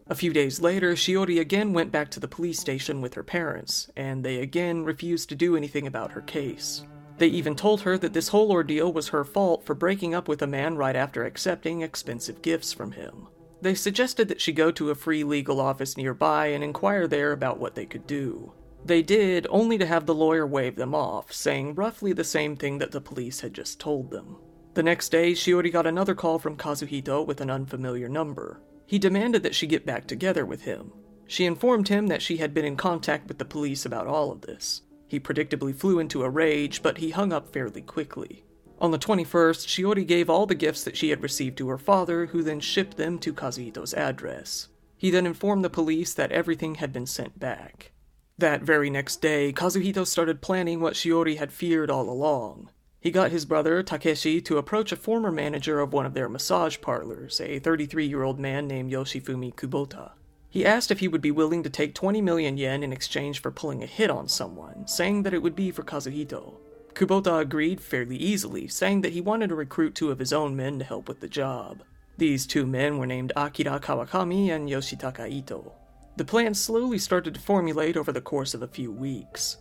A 0.08 0.14
few 0.14 0.34
days 0.34 0.60
later, 0.60 0.92
Shiori 0.92 1.40
again 1.40 1.72
went 1.72 1.90
back 1.90 2.10
to 2.10 2.20
the 2.20 2.28
police 2.28 2.60
station 2.60 3.00
with 3.00 3.14
her 3.14 3.22
parents, 3.22 3.88
and 3.96 4.22
they 4.22 4.42
again 4.42 4.84
refused 4.84 5.30
to 5.30 5.34
do 5.34 5.56
anything 5.56 5.86
about 5.86 6.12
her 6.12 6.20
case. 6.20 6.84
They 7.16 7.28
even 7.28 7.56
told 7.56 7.80
her 7.80 7.96
that 7.96 8.12
this 8.12 8.28
whole 8.28 8.52
ordeal 8.52 8.92
was 8.92 9.08
her 9.08 9.24
fault 9.24 9.64
for 9.64 9.74
breaking 9.74 10.14
up 10.14 10.28
with 10.28 10.42
a 10.42 10.46
man 10.46 10.76
right 10.76 10.96
after 10.96 11.24
accepting 11.24 11.80
expensive 11.80 12.42
gifts 12.42 12.74
from 12.74 12.92
him. 12.92 13.28
They 13.66 13.74
suggested 13.74 14.28
that 14.28 14.40
she 14.40 14.52
go 14.52 14.70
to 14.70 14.90
a 14.90 14.94
free 14.94 15.24
legal 15.24 15.60
office 15.60 15.96
nearby 15.96 16.46
and 16.46 16.62
inquire 16.62 17.08
there 17.08 17.32
about 17.32 17.58
what 17.58 17.74
they 17.74 17.84
could 17.84 18.06
do. 18.06 18.52
They 18.84 19.02
did, 19.02 19.44
only 19.50 19.76
to 19.76 19.86
have 19.86 20.06
the 20.06 20.14
lawyer 20.14 20.46
wave 20.46 20.76
them 20.76 20.94
off, 20.94 21.32
saying 21.32 21.74
roughly 21.74 22.12
the 22.12 22.22
same 22.22 22.54
thing 22.54 22.78
that 22.78 22.92
the 22.92 23.00
police 23.00 23.40
had 23.40 23.54
just 23.54 23.80
told 23.80 24.12
them. 24.12 24.36
The 24.74 24.84
next 24.84 25.08
day, 25.08 25.32
Shiori 25.32 25.72
got 25.72 25.84
another 25.84 26.14
call 26.14 26.38
from 26.38 26.56
Kazuhito 26.56 27.26
with 27.26 27.40
an 27.40 27.50
unfamiliar 27.50 28.08
number. 28.08 28.62
He 28.86 29.00
demanded 29.00 29.42
that 29.42 29.56
she 29.56 29.66
get 29.66 29.84
back 29.84 30.06
together 30.06 30.46
with 30.46 30.62
him. 30.62 30.92
She 31.26 31.44
informed 31.44 31.88
him 31.88 32.06
that 32.06 32.22
she 32.22 32.36
had 32.36 32.54
been 32.54 32.64
in 32.64 32.76
contact 32.76 33.26
with 33.26 33.38
the 33.38 33.44
police 33.44 33.84
about 33.84 34.06
all 34.06 34.30
of 34.30 34.42
this. 34.42 34.82
He 35.08 35.18
predictably 35.18 35.74
flew 35.74 35.98
into 35.98 36.22
a 36.22 36.30
rage, 36.30 36.84
but 36.84 36.98
he 36.98 37.10
hung 37.10 37.32
up 37.32 37.52
fairly 37.52 37.82
quickly. 37.82 38.44
On 38.78 38.90
the 38.90 38.98
21st, 38.98 39.66
Shiori 39.66 40.06
gave 40.06 40.28
all 40.28 40.44
the 40.44 40.54
gifts 40.54 40.84
that 40.84 40.96
she 40.96 41.08
had 41.08 41.22
received 41.22 41.56
to 41.58 41.68
her 41.68 41.78
father, 41.78 42.26
who 42.26 42.42
then 42.42 42.60
shipped 42.60 42.98
them 42.98 43.18
to 43.20 43.32
Kazuhito's 43.32 43.94
address. 43.94 44.68
He 44.98 45.10
then 45.10 45.24
informed 45.26 45.64
the 45.64 45.70
police 45.70 46.12
that 46.12 46.32
everything 46.32 46.76
had 46.76 46.92
been 46.92 47.06
sent 47.06 47.38
back. 47.38 47.92
That 48.38 48.62
very 48.62 48.90
next 48.90 49.22
day, 49.22 49.50
Kazuhito 49.52 50.06
started 50.06 50.42
planning 50.42 50.80
what 50.80 50.92
Shiori 50.92 51.38
had 51.38 51.52
feared 51.52 51.90
all 51.90 52.10
along. 52.10 52.68
He 53.00 53.10
got 53.10 53.30
his 53.30 53.46
brother, 53.46 53.82
Takeshi, 53.82 54.42
to 54.42 54.58
approach 54.58 54.92
a 54.92 54.96
former 54.96 55.32
manager 55.32 55.80
of 55.80 55.94
one 55.94 56.04
of 56.04 56.12
their 56.12 56.28
massage 56.28 56.78
parlors, 56.82 57.40
a 57.40 57.58
33 57.58 58.06
year 58.06 58.24
old 58.24 58.38
man 58.38 58.66
named 58.66 58.92
Yoshifumi 58.92 59.54
Kubota. 59.54 60.12
He 60.50 60.66
asked 60.66 60.90
if 60.90 61.00
he 61.00 61.08
would 61.08 61.22
be 61.22 61.30
willing 61.30 61.62
to 61.62 61.70
take 61.70 61.94
20 61.94 62.20
million 62.20 62.58
yen 62.58 62.82
in 62.82 62.92
exchange 62.92 63.40
for 63.40 63.50
pulling 63.50 63.82
a 63.82 63.86
hit 63.86 64.10
on 64.10 64.28
someone, 64.28 64.86
saying 64.86 65.22
that 65.22 65.34
it 65.34 65.42
would 65.42 65.56
be 65.56 65.70
for 65.70 65.82
Kazuhito. 65.82 66.54
Kubota 66.96 67.40
agreed 67.40 67.78
fairly 67.78 68.16
easily, 68.16 68.66
saying 68.68 69.02
that 69.02 69.12
he 69.12 69.20
wanted 69.20 69.48
to 69.50 69.54
recruit 69.54 69.94
two 69.94 70.10
of 70.10 70.18
his 70.18 70.32
own 70.32 70.56
men 70.56 70.78
to 70.78 70.84
help 70.84 71.08
with 71.08 71.20
the 71.20 71.28
job. 71.28 71.82
These 72.16 72.46
two 72.46 72.66
men 72.66 72.96
were 72.96 73.06
named 73.06 73.34
Akira 73.36 73.78
Kawakami 73.78 74.48
and 74.48 74.66
Yoshitaka 74.66 75.30
Ito. 75.30 75.74
The 76.16 76.24
plan 76.24 76.54
slowly 76.54 76.96
started 76.96 77.34
to 77.34 77.40
formulate 77.40 77.98
over 77.98 78.12
the 78.12 78.22
course 78.22 78.54
of 78.54 78.62
a 78.62 78.66
few 78.66 78.90
weeks. 78.90 79.58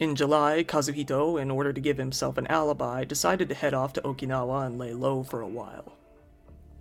In 0.00 0.16
July, 0.16 0.64
Kazuhito, 0.66 1.38
in 1.38 1.50
order 1.50 1.74
to 1.74 1.80
give 1.80 1.98
himself 1.98 2.38
an 2.38 2.46
alibi, 2.46 3.04
decided 3.04 3.50
to 3.50 3.54
head 3.54 3.74
off 3.74 3.92
to 3.92 4.00
Okinawa 4.00 4.64
and 4.64 4.78
lay 4.78 4.94
low 4.94 5.22
for 5.22 5.42
a 5.42 5.46
while. 5.46 5.92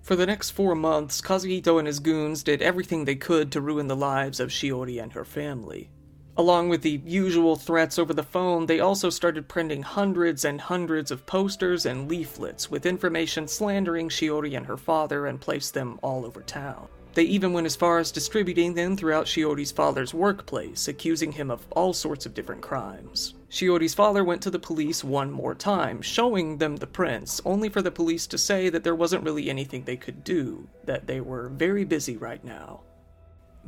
For 0.03 0.15
the 0.15 0.25
next 0.25 0.51
four 0.51 0.73
months, 0.73 1.19
Kazuhito 1.19 1.79
and 1.79 1.85
his 1.85 1.99
goons 1.99 2.43
did 2.43 2.61
everything 2.61 3.03
they 3.03 3.15
could 3.15 3.51
to 3.51 3.59
ruin 3.59 3.87
the 3.87 3.95
lives 3.97 4.39
of 4.39 4.51
Shiori 4.51 5.03
and 5.03 5.11
her 5.11 5.25
family. 5.25 5.89
Along 6.37 6.69
with 6.69 6.83
the 6.83 7.01
usual 7.03 7.55
threats 7.55 7.97
over 7.97 8.13
the 8.13 8.21
phone, 8.21 8.67
they 8.67 8.79
also 8.79 9.09
started 9.09 9.47
printing 9.47 9.81
hundreds 9.81 10.45
and 10.45 10.61
hundreds 10.61 11.09
of 11.09 11.25
posters 11.25 11.87
and 11.87 12.07
leaflets 12.07 12.69
with 12.69 12.85
information 12.85 13.47
slandering 13.47 14.07
Shiori 14.07 14.55
and 14.55 14.67
her 14.67 14.77
father 14.77 15.25
and 15.25 15.41
placed 15.41 15.73
them 15.73 15.99
all 16.03 16.25
over 16.27 16.41
town. 16.41 16.89
They 17.15 17.23
even 17.23 17.53
went 17.53 17.65
as 17.65 17.75
far 17.75 17.97
as 17.97 18.11
distributing 18.11 18.75
them 18.75 18.95
throughout 18.95 19.25
Shiori's 19.25 19.71
father's 19.71 20.13
workplace, 20.13 20.87
accusing 20.87 21.31
him 21.31 21.49
of 21.49 21.65
all 21.71 21.91
sorts 21.91 22.27
of 22.27 22.35
different 22.35 22.61
crimes. 22.61 23.33
Shiori's 23.49 23.95
father 23.95 24.23
went 24.23 24.43
to 24.43 24.51
the 24.51 24.59
police 24.59 25.03
one 25.03 25.31
more 25.31 25.55
time, 25.55 26.03
showing 26.03 26.59
them 26.59 26.75
the 26.75 26.85
prints, 26.85 27.41
only 27.45 27.69
for 27.69 27.81
the 27.81 27.89
police 27.89 28.27
to 28.27 28.37
say 28.37 28.69
that 28.69 28.83
there 28.83 28.93
wasn't 28.93 29.23
really 29.23 29.49
anything 29.49 29.83
they 29.83 29.97
could 29.97 30.23
do, 30.23 30.69
that 30.83 31.07
they 31.07 31.19
were 31.19 31.49
very 31.49 31.83
busy 31.83 32.15
right 32.15 32.43
now. 32.43 32.81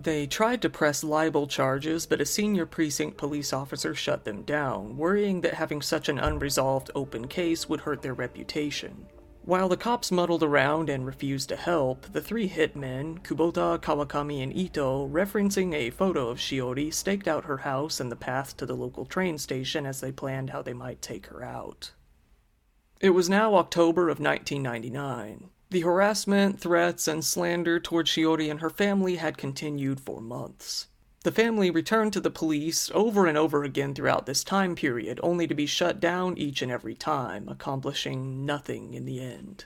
They 0.02 0.28
tried 0.28 0.62
to 0.62 0.70
press 0.70 1.04
libel 1.04 1.46
charges, 1.46 2.06
but 2.06 2.22
a 2.22 2.26
senior 2.26 2.66
precinct 2.66 3.18
police 3.18 3.52
officer 3.52 3.94
shut 3.94 4.24
them 4.24 4.44
down, 4.44 4.96
worrying 4.96 5.42
that 5.42 5.56
having 5.56 5.82
such 5.82 6.08
an 6.08 6.18
unresolved 6.18 6.90
open 6.96 7.28
case 7.28 7.68
would 7.68 7.82
hurt 7.82 8.02
their 8.02 8.14
reputation. 8.14 9.08
While 9.44 9.68
the 9.68 9.76
cops 9.76 10.10
muddled 10.10 10.42
around 10.42 10.90
and 10.90 11.06
refused 11.06 11.50
to 11.50 11.58
help, 11.58 12.14
the 12.14 12.22
three 12.22 12.48
hitmen, 12.48 13.22
Kubota, 13.24 13.78
Kawakami, 13.78 14.42
and 14.42 14.56
Ito, 14.56 15.10
referencing 15.10 15.74
a 15.74 15.90
photo 15.90 16.30
of 16.30 16.38
Shiori, 16.38 16.94
staked 16.94 17.28
out 17.28 17.44
her 17.44 17.58
house 17.58 18.00
and 18.00 18.10
the 18.10 18.16
path 18.16 18.56
to 18.56 18.66
the 18.66 18.78
local 18.78 19.06
train 19.06 19.38
station 19.38 19.86
as 19.86 20.00
they 20.00 20.14
planned 20.14 20.52
how 20.52 20.62
they 20.62 20.72
might 20.72 21.02
take 21.02 21.28
her 21.28 21.44
out. 21.44 21.92
It 23.02 23.10
was 23.10 23.28
now 23.28 23.56
October 23.56 24.04
of 24.04 24.22
1999. 24.22 25.50
The 25.72 25.82
harassment, 25.82 26.60
threats, 26.60 27.08
and 27.08 27.24
slander 27.24 27.80
toward 27.80 28.08
Shiori 28.08 28.50
and 28.50 28.60
her 28.60 28.72
family 28.72 29.18
had 29.18 29.38
continued 29.38 30.00
for 30.00 30.20
months. 30.20 30.88
The 31.24 31.32
family 31.32 31.70
returned 31.70 32.14
to 32.14 32.20
the 32.20 32.32
police 32.32 32.90
over 32.96 33.28
and 33.28 33.38
over 33.38 33.64
again 33.64 33.94
throughout 33.94 34.26
this 34.26 34.44
time 34.44 34.74
period, 34.74 35.20
only 35.22 35.46
to 35.46 35.54
be 35.54 35.68
shut 35.68 36.00
down 36.00 36.40
each 36.40 36.64
and 36.64 36.72
every 36.72 36.96
time, 36.96 37.48
accomplishing 37.48 38.48
nothing 38.48 38.96
in 38.96 39.06
the 39.06 39.20
end. 39.20 39.66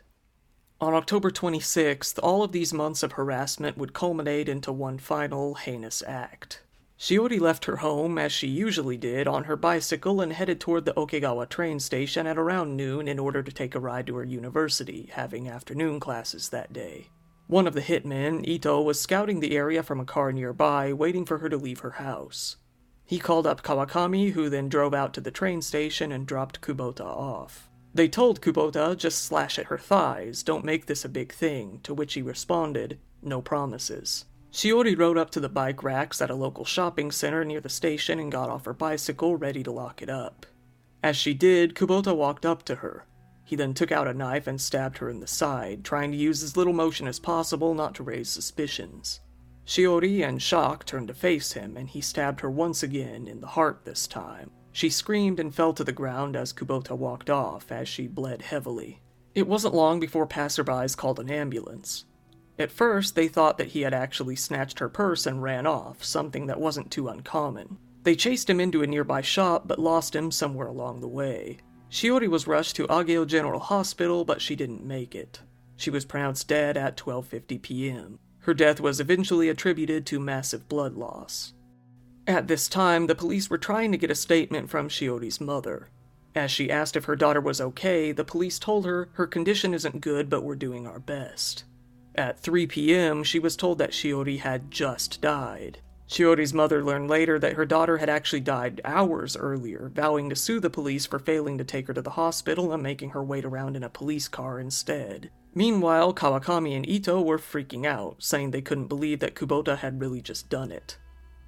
On 0.81 0.93
October 0.93 1.31
26th, 1.31 2.19
all 2.21 2.43
of 2.43 2.51
these 2.51 2.73
months 2.73 3.03
of 3.03 3.13
harassment 3.13 3.77
would 3.77 3.93
culminate 3.93 4.49
into 4.49 4.73
one 4.73 4.97
final 4.97 5.53
heinous 5.53 6.03
act. 6.05 6.63
Shiori 7.03 7.37
left 7.37 7.65
her 7.65 7.75
home, 7.75 8.17
as 8.17 8.31
she 8.31 8.47
usually 8.47 8.95
did, 8.95 9.27
on 9.27 9.43
her 9.43 9.57
bicycle 9.57 10.21
and 10.21 10.31
headed 10.31 10.61
toward 10.61 10.85
the 10.85 10.93
Okegawa 10.93 11.49
train 11.49 11.81
station 11.81 12.25
at 12.25 12.37
around 12.37 12.77
noon 12.77 13.09
in 13.09 13.19
order 13.19 13.43
to 13.43 13.51
take 13.51 13.75
a 13.75 13.79
ride 13.81 14.07
to 14.07 14.15
her 14.15 14.23
university, 14.23 15.09
having 15.11 15.49
afternoon 15.49 15.99
classes 15.99 16.47
that 16.47 16.71
day. 16.71 17.09
One 17.47 17.67
of 17.67 17.73
the 17.73 17.81
hitmen, 17.81 18.47
Ito, 18.47 18.81
was 18.81 19.01
scouting 19.01 19.41
the 19.41 19.57
area 19.57 19.83
from 19.83 19.99
a 19.99 20.05
car 20.05 20.31
nearby, 20.31 20.93
waiting 20.93 21.25
for 21.25 21.39
her 21.39 21.49
to 21.49 21.57
leave 21.57 21.79
her 21.79 21.91
house. 21.91 22.55
He 23.03 23.19
called 23.19 23.45
up 23.45 23.63
Kawakami, 23.63 24.31
who 24.31 24.49
then 24.49 24.69
drove 24.69 24.93
out 24.93 25.13
to 25.15 25.19
the 25.19 25.29
train 25.29 25.61
station 25.61 26.09
and 26.13 26.25
dropped 26.25 26.61
Kubota 26.61 27.01
off. 27.01 27.69
They 27.93 28.07
told 28.07 28.39
Kubota, 28.39 28.95
just 28.95 29.25
slash 29.25 29.59
at 29.59 29.65
her 29.65 29.77
thighs, 29.77 30.41
don't 30.41 30.63
make 30.63 30.85
this 30.85 31.03
a 31.03 31.09
big 31.09 31.33
thing, 31.33 31.81
to 31.83 31.93
which 31.93 32.13
he 32.13 32.21
responded, 32.21 32.97
no 33.21 33.41
promises. 33.41 34.23
Shiori 34.53 34.95
rode 34.95 35.17
up 35.17 35.31
to 35.31 35.39
the 35.39 35.49
bike 35.49 35.83
racks 35.83 36.21
at 36.21 36.29
a 36.29 36.35
local 36.35 36.63
shopping 36.63 37.09
center 37.09 37.43
near 37.43 37.59
the 37.59 37.69
station 37.69 38.19
and 38.19 38.31
got 38.31 38.51
off 38.51 38.65
her 38.65 38.73
bicycle, 38.73 39.35
ready 39.35 39.63
to 39.63 39.71
lock 39.71 40.03
it 40.03 40.11
up. 40.11 40.45
As 41.01 41.17
she 41.17 41.33
did, 41.33 41.73
Kubota 41.73 42.15
walked 42.15 42.45
up 42.45 42.63
to 42.65 42.75
her. 42.75 43.07
He 43.43 43.55
then 43.55 43.73
took 43.73 43.91
out 43.91 44.07
a 44.07 44.13
knife 44.13 44.45
and 44.45 44.61
stabbed 44.61 44.99
her 44.99 45.09
in 45.09 45.21
the 45.21 45.27
side, 45.27 45.83
trying 45.83 46.11
to 46.11 46.17
use 46.17 46.43
as 46.43 46.55
little 46.55 46.71
motion 46.71 47.07
as 47.07 47.17
possible 47.17 47.73
not 47.73 47.95
to 47.95 48.03
raise 48.03 48.29
suspicions. 48.29 49.21
Shiori, 49.65 50.19
in 50.19 50.37
shock, 50.37 50.85
turned 50.85 51.07
to 51.07 51.15
face 51.15 51.53
him, 51.53 51.75
and 51.75 51.89
he 51.89 51.99
stabbed 51.99 52.41
her 52.41 52.51
once 52.51 52.83
again, 52.83 53.27
in 53.27 53.41
the 53.41 53.47
heart 53.47 53.81
this 53.85 54.05
time. 54.05 54.51
She 54.71 54.91
screamed 54.91 55.39
and 55.39 55.53
fell 55.53 55.73
to 55.73 55.83
the 55.83 55.91
ground 55.91 56.35
as 56.35 56.53
Kubota 56.53 56.95
walked 56.95 57.31
off, 57.31 57.71
as 57.71 57.89
she 57.89 58.07
bled 58.07 58.43
heavily. 58.43 59.01
It 59.33 59.47
wasn't 59.47 59.73
long 59.73 59.99
before 59.99 60.27
passerbys 60.27 60.95
called 60.95 61.19
an 61.19 61.31
ambulance. 61.31 62.05
At 62.59 62.71
first, 62.71 63.15
they 63.15 63.27
thought 63.27 63.57
that 63.57 63.69
he 63.69 63.81
had 63.81 63.93
actually 63.93 64.35
snatched 64.35 64.79
her 64.79 64.89
purse 64.89 65.25
and 65.25 65.41
ran 65.41 65.65
off, 65.65 66.03
something 66.03 66.45
that 66.47 66.59
wasn't 66.59 66.91
too 66.91 67.07
uncommon. 67.07 67.77
They 68.03 68.15
chased 68.15 68.49
him 68.49 68.59
into 68.59 68.83
a 68.83 68.87
nearby 68.87 69.21
shop 69.21 69.67
but 69.67 69.79
lost 69.79 70.15
him 70.15 70.29
somewhere 70.29 70.67
along 70.67 70.99
the 70.99 71.07
way. 71.07 71.57
Shiori 71.89 72.27
was 72.27 72.47
rushed 72.47 72.75
to 72.75 72.87
Ageo 72.87 73.25
General 73.25 73.59
Hospital, 73.59 74.25
but 74.25 74.41
she 74.41 74.55
didn't 74.55 74.85
make 74.85 75.15
it. 75.15 75.41
She 75.77 75.89
was 75.89 76.05
pronounced 76.05 76.47
dead 76.47 76.77
at 76.77 76.97
12:50 76.97 77.61
p.m. 77.61 78.19
Her 78.39 78.53
death 78.53 78.79
was 78.79 78.99
eventually 78.99 79.47
attributed 79.47 80.05
to 80.07 80.19
massive 80.19 80.67
blood 80.67 80.95
loss. 80.95 81.53
At 82.27 82.47
this 82.47 82.67
time, 82.67 83.07
the 83.07 83.15
police 83.15 83.49
were 83.49 83.57
trying 83.57 83.91
to 83.91 83.97
get 83.97 84.11
a 84.11 84.15
statement 84.15 84.69
from 84.69 84.89
Shiori's 84.89 85.41
mother. 85.41 85.89
As 86.35 86.51
she 86.51 86.71
asked 86.71 86.95
if 86.95 87.05
her 87.05 87.15
daughter 87.15 87.41
was 87.41 87.61
okay, 87.61 88.11
the 88.11 88.23
police 88.23 88.59
told 88.59 88.85
her 88.85 89.09
her 89.13 89.27
condition 89.27 89.73
isn't 89.73 90.01
good, 90.01 90.29
but 90.29 90.43
we're 90.43 90.55
doing 90.55 90.87
our 90.87 90.99
best. 90.99 91.63
At 92.15 92.39
3 92.39 92.67
p.m., 92.67 93.23
she 93.23 93.39
was 93.39 93.55
told 93.55 93.79
that 93.79 93.91
Shiori 93.91 94.39
had 94.39 94.69
just 94.69 95.19
died. 95.19 95.79
Shiori's 96.07 96.53
mother 96.53 96.83
learned 96.83 97.09
later 97.09 97.39
that 97.39 97.53
her 97.53 97.65
daughter 97.65 97.97
had 97.97 98.09
actually 98.09 98.41
died 98.41 98.81
hours 98.85 99.35
earlier, 99.35 99.91
vowing 99.95 100.29
to 100.29 100.35
sue 100.35 100.59
the 100.59 100.69
police 100.69 101.07
for 101.07 101.17
failing 101.17 101.57
to 101.57 101.63
take 101.63 101.87
her 101.87 101.93
to 101.93 102.03
the 102.03 102.11
hospital 102.11 102.71
and 102.71 102.83
making 102.83 103.11
her 103.11 103.23
wait 103.23 103.45
around 103.45 103.75
in 103.75 103.83
a 103.83 103.89
police 103.89 104.27
car 104.27 104.59
instead. 104.59 105.31
Meanwhile, 105.55 106.13
Kawakami 106.13 106.75
and 106.75 106.87
Ito 106.87 107.19
were 107.21 107.39
freaking 107.39 107.85
out, 107.85 108.17
saying 108.19 108.51
they 108.51 108.61
couldn't 108.61 108.87
believe 108.87 109.19
that 109.21 109.33
Kubota 109.33 109.77
had 109.77 109.99
really 109.99 110.21
just 110.21 110.49
done 110.49 110.71
it. 110.71 110.97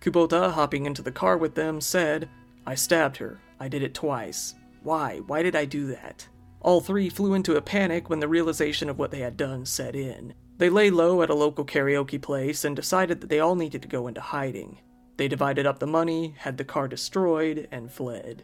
Kubota, 0.01 0.51
hopping 0.51 0.87
into 0.87 1.03
the 1.03 1.11
car 1.11 1.37
with 1.37 1.53
them, 1.53 1.79
said, 1.79 2.27
I 2.65 2.73
stabbed 2.73 3.17
her. 3.17 3.39
I 3.59 3.67
did 3.67 3.83
it 3.83 3.93
twice. 3.93 4.55
Why? 4.81 5.19
Why 5.27 5.43
did 5.43 5.55
I 5.55 5.65
do 5.65 5.87
that? 5.87 6.27
All 6.61 6.81
three 6.81 7.09
flew 7.09 7.35
into 7.35 7.57
a 7.57 7.61
panic 7.61 8.09
when 8.09 8.19
the 8.19 8.27
realization 8.27 8.89
of 8.89 8.97
what 8.97 9.11
they 9.11 9.19
had 9.19 9.37
done 9.37 9.65
set 9.65 9.95
in. 9.95 10.33
They 10.57 10.69
lay 10.69 10.89
low 10.89 11.21
at 11.21 11.29
a 11.29 11.35
local 11.35 11.65
karaoke 11.65 12.21
place 12.21 12.63
and 12.63 12.75
decided 12.75 13.21
that 13.21 13.29
they 13.29 13.39
all 13.39 13.55
needed 13.55 13.81
to 13.81 13.87
go 13.87 14.07
into 14.07 14.21
hiding. 14.21 14.79
They 15.17 15.27
divided 15.27 15.65
up 15.65 15.79
the 15.79 15.87
money, 15.87 16.35
had 16.37 16.57
the 16.57 16.63
car 16.63 16.87
destroyed, 16.87 17.67
and 17.71 17.91
fled. 17.91 18.43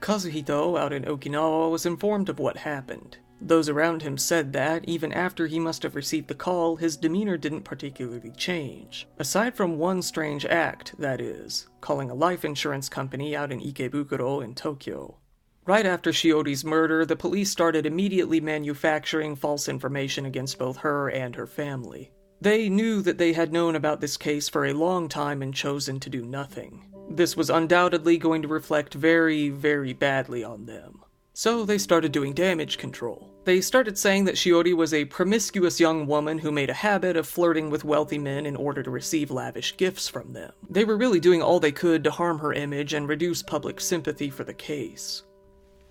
Kazuhito, 0.00 0.78
out 0.78 0.92
in 0.92 1.04
Okinawa, 1.04 1.70
was 1.70 1.86
informed 1.86 2.28
of 2.28 2.38
what 2.38 2.56
happened. 2.58 3.18
Those 3.40 3.68
around 3.68 4.02
him 4.02 4.18
said 4.18 4.52
that, 4.52 4.84
even 4.88 5.12
after 5.12 5.46
he 5.46 5.58
must 5.58 5.82
have 5.82 5.96
received 5.96 6.28
the 6.28 6.34
call, 6.34 6.76
his 6.76 6.96
demeanor 6.96 7.36
didn't 7.36 7.62
particularly 7.62 8.30
change. 8.36 9.08
Aside 9.18 9.56
from 9.56 9.78
one 9.78 10.00
strange 10.00 10.46
act, 10.46 10.94
that 10.98 11.20
is, 11.20 11.68
calling 11.80 12.10
a 12.10 12.14
life 12.14 12.44
insurance 12.44 12.88
company 12.88 13.34
out 13.34 13.50
in 13.50 13.60
Ikebukuro 13.60 14.44
in 14.44 14.54
Tokyo. 14.54 15.16
Right 15.64 15.86
after 15.86 16.10
Shiori's 16.10 16.64
murder, 16.64 17.06
the 17.06 17.14
police 17.14 17.48
started 17.48 17.86
immediately 17.86 18.40
manufacturing 18.40 19.36
false 19.36 19.68
information 19.68 20.26
against 20.26 20.58
both 20.58 20.78
her 20.78 21.08
and 21.08 21.36
her 21.36 21.46
family. 21.46 22.10
They 22.40 22.68
knew 22.68 23.00
that 23.02 23.18
they 23.18 23.32
had 23.32 23.52
known 23.52 23.76
about 23.76 24.00
this 24.00 24.16
case 24.16 24.48
for 24.48 24.64
a 24.64 24.72
long 24.72 25.08
time 25.08 25.40
and 25.40 25.54
chosen 25.54 26.00
to 26.00 26.10
do 26.10 26.24
nothing. 26.24 26.84
This 27.08 27.36
was 27.36 27.48
undoubtedly 27.48 28.18
going 28.18 28.42
to 28.42 28.48
reflect 28.48 28.94
very, 28.94 29.50
very 29.50 29.92
badly 29.92 30.42
on 30.42 30.66
them. 30.66 31.04
So 31.32 31.64
they 31.64 31.78
started 31.78 32.10
doing 32.10 32.34
damage 32.34 32.76
control. 32.76 33.32
They 33.44 33.60
started 33.60 33.96
saying 33.96 34.24
that 34.24 34.34
Shiori 34.34 34.76
was 34.76 34.92
a 34.92 35.04
promiscuous 35.04 35.78
young 35.78 36.08
woman 36.08 36.38
who 36.38 36.50
made 36.50 36.70
a 36.70 36.74
habit 36.74 37.16
of 37.16 37.28
flirting 37.28 37.70
with 37.70 37.84
wealthy 37.84 38.18
men 38.18 38.46
in 38.46 38.56
order 38.56 38.82
to 38.82 38.90
receive 38.90 39.30
lavish 39.30 39.76
gifts 39.76 40.08
from 40.08 40.32
them. 40.32 40.52
They 40.68 40.84
were 40.84 40.96
really 40.96 41.20
doing 41.20 41.40
all 41.40 41.60
they 41.60 41.70
could 41.70 42.02
to 42.02 42.10
harm 42.10 42.40
her 42.40 42.52
image 42.52 42.94
and 42.94 43.08
reduce 43.08 43.44
public 43.44 43.80
sympathy 43.80 44.28
for 44.28 44.42
the 44.42 44.54
case. 44.54 45.22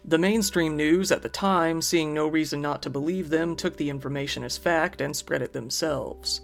The 0.04 0.18
mainstream 0.18 0.76
news 0.76 1.12
at 1.12 1.22
the 1.22 1.30
time, 1.30 1.82
seeing 1.82 2.14
no 2.14 2.28
reason 2.28 2.60
not 2.62 2.82
to 2.84 2.90
believe 2.90 3.30
them, 3.30 3.56
took 3.56 3.78
the 3.78 3.90
information 3.90 4.44
as 4.44 4.58
fact 4.58 5.00
and 5.00 5.16
spread 5.16 5.42
it 5.42 5.54
themselves. 5.54 6.42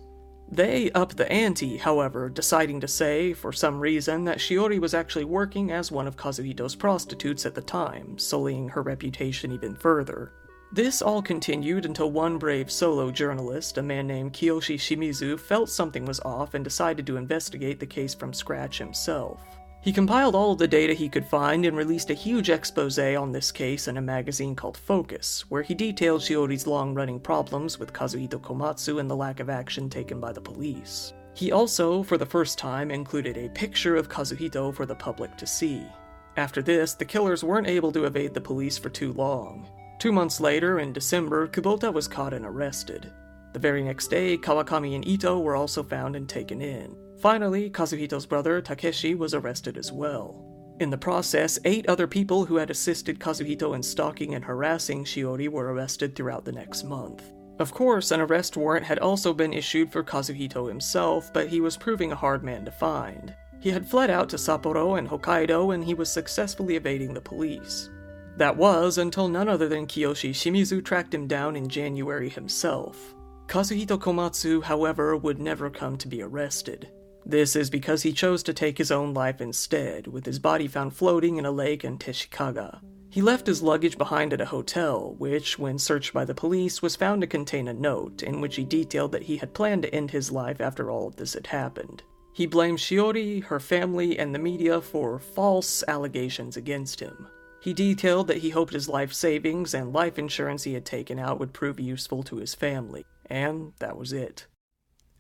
They 0.50 0.92
upped 0.92 1.18
the 1.18 1.30
ante, 1.32 1.78
however, 1.78 2.30
deciding 2.30 2.80
to 2.82 2.88
say, 2.88 3.34
for 3.34 3.52
some 3.52 3.80
reason, 3.80 4.24
that 4.26 4.38
Shiori 4.38 4.80
was 4.80 4.94
actually 4.94 5.26
working 5.26 5.72
as 5.72 5.92
one 5.92 6.08
of 6.08 6.16
Kazuhito's 6.16 6.76
prostitutes 6.76 7.46
at 7.46 7.56
the 7.56 7.62
time, 7.62 8.18
sullying 8.18 8.70
her 8.70 8.82
reputation 8.82 9.52
even 9.52 9.76
further. 9.76 10.32
This 10.72 11.02
all 11.02 11.22
continued 11.22 11.86
until 11.86 12.12
one 12.12 12.38
brave 12.38 12.72
solo 12.72 13.10
journalist, 13.10 13.78
a 13.78 13.82
man 13.82 14.06
named 14.06 14.34
Kiyoshi 14.34 14.76
Shimizu, 14.76 15.40
felt 15.40 15.70
something 15.70 16.06
was 16.06 16.20
off 16.22 16.54
and 16.54 16.64
decided 16.64 17.08
to 17.08 17.18
investigate 17.18 17.80
the 17.80 17.86
case 17.86 18.14
from 18.14 18.34
scratch 18.34 18.78
himself. 18.78 19.57
He 19.88 19.94
compiled 19.94 20.36
all 20.36 20.54
the 20.54 20.68
data 20.68 20.94
he 20.94 21.08
could 21.08 21.26
find 21.26 21.66
and 21.66 21.78
released 21.78 22.10
a 22.10 22.14
huge 22.14 22.50
expose 22.50 23.00
on 23.00 23.32
this 23.32 23.54
case 23.54 23.88
in 23.88 23.96
a 23.96 24.02
magazine 24.02 24.54
called 24.54 24.76
Focus, 24.76 25.46
where 25.48 25.62
he 25.62 25.74
detailed 25.74 26.20
Shiori's 26.20 26.68
long 26.68 26.94
running 26.94 27.22
problems 27.22 27.80
with 27.80 27.94
Kazuhito 27.94 28.38
Komatsu 28.38 29.00
and 29.00 29.10
the 29.10 29.16
lack 29.16 29.40
of 29.40 29.50
action 29.50 29.90
taken 29.90 30.20
by 30.20 30.34
the 30.34 30.42
police. 30.42 31.14
He 31.36 31.54
also, 31.54 32.04
for 32.04 32.18
the 32.18 32.26
first 32.26 32.58
time, 32.58 32.92
included 32.92 33.38
a 33.38 33.48
picture 33.48 33.96
of 33.96 34.10
Kazuhito 34.10 34.76
for 34.76 34.86
the 34.86 34.94
public 34.94 35.38
to 35.38 35.48
see. 35.48 35.88
After 36.36 36.62
this, 36.62 36.94
the 36.94 37.06
killers 37.06 37.42
weren't 37.42 37.68
able 37.68 37.94
to 37.94 38.04
evade 38.04 38.34
the 38.34 38.42
police 38.42 38.78
for 38.78 38.90
too 38.90 39.14
long. 39.14 39.70
Two 40.00 40.12
months 40.12 40.42
later, 40.42 40.80
in 40.80 40.92
December, 40.92 41.48
Kubota 41.48 41.94
was 41.94 42.10
caught 42.10 42.34
and 42.34 42.46
arrested. 42.46 43.14
The 43.54 43.60
very 43.60 43.84
next 43.84 44.08
day, 44.08 44.38
Kawakami 44.38 44.96
and 44.96 45.08
Ito 45.08 45.40
were 45.40 45.56
also 45.56 45.84
found 45.84 46.16
and 46.16 46.28
taken 46.28 46.62
in. 46.62 46.96
Finally, 47.20 47.70
Kazuhito's 47.70 48.26
brother, 48.26 48.62
Takeshi, 48.62 49.16
was 49.16 49.34
arrested 49.34 49.78
as 49.78 49.92
well. 49.92 50.44
In 50.80 50.92
the 50.92 50.98
process, 50.98 51.58
eight 51.66 51.90
other 51.90 52.06
people 52.06 52.46
who 52.46 52.58
had 52.58 52.70
assisted 52.70 53.20
Kazuhito 53.20 53.74
in 53.74 53.82
stalking 53.82 54.36
and 54.36 54.46
harassing 54.46 55.04
Shiori 55.04 55.50
were 55.50 55.74
arrested 55.74 56.16
throughout 56.16 56.46
the 56.46 56.52
next 56.52 56.84
month. 56.84 57.24
Of 57.58 57.74
course, 57.74 58.12
an 58.12 58.22
arrest 58.22 58.56
warrant 58.56 58.86
had 58.86 59.00
also 59.00 59.34
been 59.34 59.54
issued 59.54 59.92
for 59.92 60.04
Kazuhito 60.04 60.68
himself, 60.68 61.34
but 61.34 61.48
he 61.48 61.60
was 61.60 61.76
proving 61.76 62.12
a 62.12 62.16
hard 62.16 62.44
man 62.44 62.64
to 62.66 62.72
find. 62.72 63.34
He 63.60 63.72
had 63.72 63.90
fled 63.90 64.12
out 64.12 64.30
to 64.30 64.36
Sapporo 64.36 65.00
and 65.00 65.10
Hokkaido 65.10 65.74
and 65.74 65.84
he 65.84 65.96
was 65.96 66.12
successfully 66.12 66.76
evading 66.76 67.16
the 67.16 67.22
police. 67.22 67.90
That 68.38 68.56
was 68.56 69.00
until 69.00 69.28
none 69.28 69.50
other 69.50 69.68
than 69.68 69.88
Kiyoshi 69.88 70.30
Shimizu 70.30 70.86
tracked 70.86 71.12
him 71.12 71.26
down 71.26 71.56
in 71.56 71.68
January 71.68 72.30
himself. 72.30 73.16
Kazuhito 73.48 73.98
Komatsu, 73.98 74.62
however, 74.62 75.16
would 75.16 75.40
never 75.40 75.70
come 75.70 75.98
to 75.98 76.08
be 76.08 76.22
arrested. 76.22 76.90
This 77.26 77.56
is 77.56 77.70
because 77.70 78.04
he 78.04 78.12
chose 78.12 78.44
to 78.44 78.54
take 78.54 78.78
his 78.78 78.92
own 78.92 79.14
life 79.14 79.40
instead, 79.40 80.06
with 80.06 80.26
his 80.26 80.38
body 80.38 80.68
found 80.68 80.94
floating 80.94 81.38
in 81.38 81.46
a 81.46 81.52
lake 81.52 81.86
in 81.86 81.98
Teshikaga. 81.98 82.82
He 83.10 83.22
left 83.22 83.48
his 83.48 83.64
luggage 83.64 83.98
behind 83.98 84.34
at 84.34 84.42
a 84.42 84.46
hotel, 84.46 85.16
which, 85.18 85.58
when 85.58 85.80
searched 85.80 86.14
by 86.14 86.26
the 86.26 86.36
police, 86.36 86.82
was 86.82 86.98
found 86.98 87.22
to 87.22 87.28
contain 87.28 87.70
a 87.70 87.74
note 87.74 88.22
in 88.22 88.42
which 88.42 88.58
he 88.58 88.66
detailed 88.66 89.14
that 89.14 89.24
he 89.24 89.38
had 89.38 89.54
planned 89.54 89.84
to 89.84 89.96
end 89.96 90.12
his 90.12 90.30
life 90.30 90.60
after 90.60 90.92
all 90.92 91.08
of 91.08 91.16
this 91.16 91.34
had 91.34 91.48
happened. 91.48 92.04
He 92.34 92.46
blamed 92.48 92.80
Shiori, 92.80 93.44
her 93.46 93.62
family, 93.62 94.20
and 94.20 94.36
the 94.36 94.40
media 94.40 94.82
for 94.82 95.20
false 95.20 95.86
allegations 95.88 96.58
against 96.58 97.00
him. 97.00 97.28
He 97.62 97.74
detailed 97.74 98.28
that 98.28 98.38
he 98.38 98.50
hoped 98.50 98.74
his 98.74 98.88
life 98.88 99.12
savings 99.12 99.74
and 99.74 99.92
life 99.92 100.20
insurance 100.20 100.64
he 100.64 100.74
had 100.74 100.86
taken 100.86 101.18
out 101.18 101.40
would 101.40 101.54
prove 101.54 101.80
useful 101.80 102.24
to 102.24 102.38
his 102.38 102.54
family, 102.54 103.04
and 103.30 103.74
that 103.80 103.98
was 103.98 104.14
it. 104.14 104.48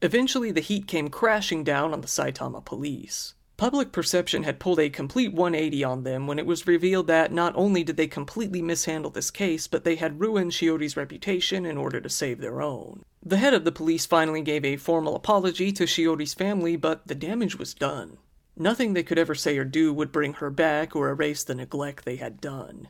Eventually, 0.02 0.52
the 0.52 0.62
heat 0.62 0.88
came 0.88 1.10
crashing 1.10 1.64
down 1.64 1.94
on 1.94 2.02
the 2.02 2.08
Saitama 2.08 2.64
police. 2.64 3.34
Public 3.58 3.92
perception 3.92 4.44
had 4.44 4.60
pulled 4.60 4.80
a 4.80 4.92
complete 4.92 5.34
180 5.34 5.84
on 5.84 6.04
them 6.04 6.28
when 6.28 6.38
it 6.38 6.46
was 6.46 6.68
revealed 6.68 7.08
that 7.08 7.32
not 7.32 7.54
only 7.56 7.84
did 7.84 7.98
they 7.98 8.06
completely 8.06 8.62
mishandle 8.62 9.10
this 9.10 9.32
case, 9.32 9.66
but 9.66 9.84
they 9.84 9.96
had 9.96 10.20
ruined 10.20 10.52
Shiori's 10.52 10.96
reputation 10.96 11.66
in 11.66 11.76
order 11.76 12.00
to 12.00 12.10
save 12.10 12.40
their 12.40 12.62
own. 12.62 13.04
The 13.26 13.38
head 13.38 13.56
of 13.56 13.64
the 13.64 13.72
police 13.72 14.06
finally 14.06 14.44
gave 14.44 14.64
a 14.64 14.78
formal 14.78 15.16
apology 15.16 15.72
to 15.72 15.86
Shiori's 15.86 16.36
family, 16.36 16.76
but 16.76 17.08
the 17.08 17.16
damage 17.16 17.58
was 17.58 17.74
done. 17.74 18.18
Nothing 18.56 18.94
they 18.94 19.02
could 19.02 19.18
ever 19.18 19.34
say 19.34 19.58
or 19.58 19.66
do 19.66 19.92
would 19.92 20.12
bring 20.12 20.34
her 20.34 20.52
back 20.52 20.96
or 20.96 21.10
erase 21.10 21.44
the 21.44 21.56
neglect 21.56 22.06
they 22.06 22.18
had 22.18 22.40
done. 22.40 22.90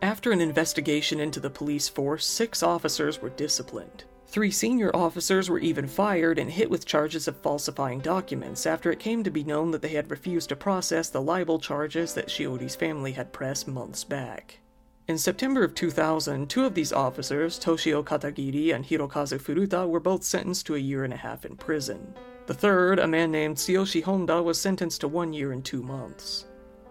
After 0.00 0.32
an 0.32 0.40
investigation 0.40 1.20
into 1.20 1.38
the 1.38 1.50
police 1.50 1.88
force, 1.88 2.26
six 2.26 2.62
officers 2.62 3.20
were 3.20 3.28
disciplined. 3.28 4.04
Three 4.32 4.50
senior 4.50 4.90
officers 4.96 5.50
were 5.50 5.58
even 5.58 5.86
fired 5.86 6.38
and 6.38 6.50
hit 6.50 6.70
with 6.70 6.86
charges 6.86 7.28
of 7.28 7.36
falsifying 7.36 8.00
documents 8.00 8.64
after 8.64 8.90
it 8.90 8.98
came 8.98 9.22
to 9.24 9.30
be 9.30 9.44
known 9.44 9.72
that 9.72 9.82
they 9.82 9.90
had 9.90 10.10
refused 10.10 10.48
to 10.48 10.56
process 10.56 11.10
the 11.10 11.20
libel 11.20 11.58
charges 11.58 12.14
that 12.14 12.28
Shiori's 12.28 12.74
family 12.74 13.12
had 13.12 13.34
pressed 13.34 13.68
months 13.68 14.04
back. 14.04 14.60
In 15.06 15.18
September 15.18 15.62
of 15.62 15.74
2000, 15.74 16.48
two 16.48 16.64
of 16.64 16.72
these 16.72 16.94
officers, 16.94 17.60
Toshio 17.60 18.02
Katagiri 18.02 18.74
and 18.74 18.86
Hirokazu 18.86 19.38
Furuta, 19.38 19.86
were 19.86 20.00
both 20.00 20.24
sentenced 20.24 20.64
to 20.64 20.76
a 20.76 20.78
year 20.78 21.04
and 21.04 21.12
a 21.12 21.18
half 21.18 21.44
in 21.44 21.54
prison. 21.54 22.14
The 22.46 22.54
third, 22.54 23.00
a 23.00 23.06
man 23.06 23.30
named 23.30 23.58
Tsuyoshi 23.58 24.02
Honda, 24.02 24.42
was 24.42 24.58
sentenced 24.58 25.02
to 25.02 25.08
one 25.08 25.34
year 25.34 25.52
and 25.52 25.62
two 25.62 25.82
months. 25.82 26.46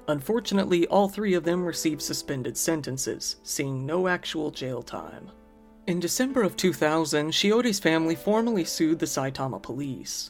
Unfortunately, 0.07 0.85
all 0.85 1.09
three 1.09 1.33
of 1.33 1.43
them 1.43 1.65
received 1.65 2.03
suspended 2.03 2.55
sentences, 2.55 3.37
seeing 3.41 3.83
no 3.83 4.07
actual 4.07 4.51
jail 4.51 4.83
time. 4.83 5.31
In 5.87 5.99
December 5.99 6.43
of 6.43 6.55
2000, 6.55 7.31
Shiori's 7.31 7.79
family 7.79 8.13
formally 8.13 8.63
sued 8.63 8.99
the 8.99 9.07
Saitama 9.07 9.59
police. 9.59 10.29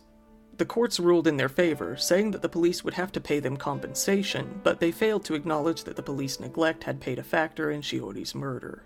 The 0.58 0.66
courts 0.66 0.98
ruled 0.98 1.28
in 1.28 1.36
their 1.36 1.50
favor, 1.50 1.98
saying 1.98 2.32
that 2.32 2.42
the 2.42 2.48
police 2.48 2.86
would 2.86 2.94
have 2.94 3.12
to 3.12 3.20
pay 3.20 3.40
them 3.40 3.58
compensation, 3.58 4.62
but 4.64 4.80
they 4.80 4.92
failed 4.92 5.26
to 5.26 5.34
acknowledge 5.34 5.84
that 5.84 5.98
the 5.98 6.04
police 6.04 6.40
neglect 6.40 6.86
had 6.86 7.02
played 7.02 7.20
a 7.20 7.24
factor 7.24 7.72
in 7.72 7.82
Shiori's 7.82 8.34
murder. 8.34 8.84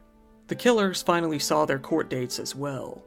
The 0.48 0.56
killers 0.56 1.04
finally 1.04 1.38
saw 1.38 1.66
their 1.66 1.78
court 1.78 2.10
dates 2.10 2.40
as 2.40 2.56
well. 2.56 3.04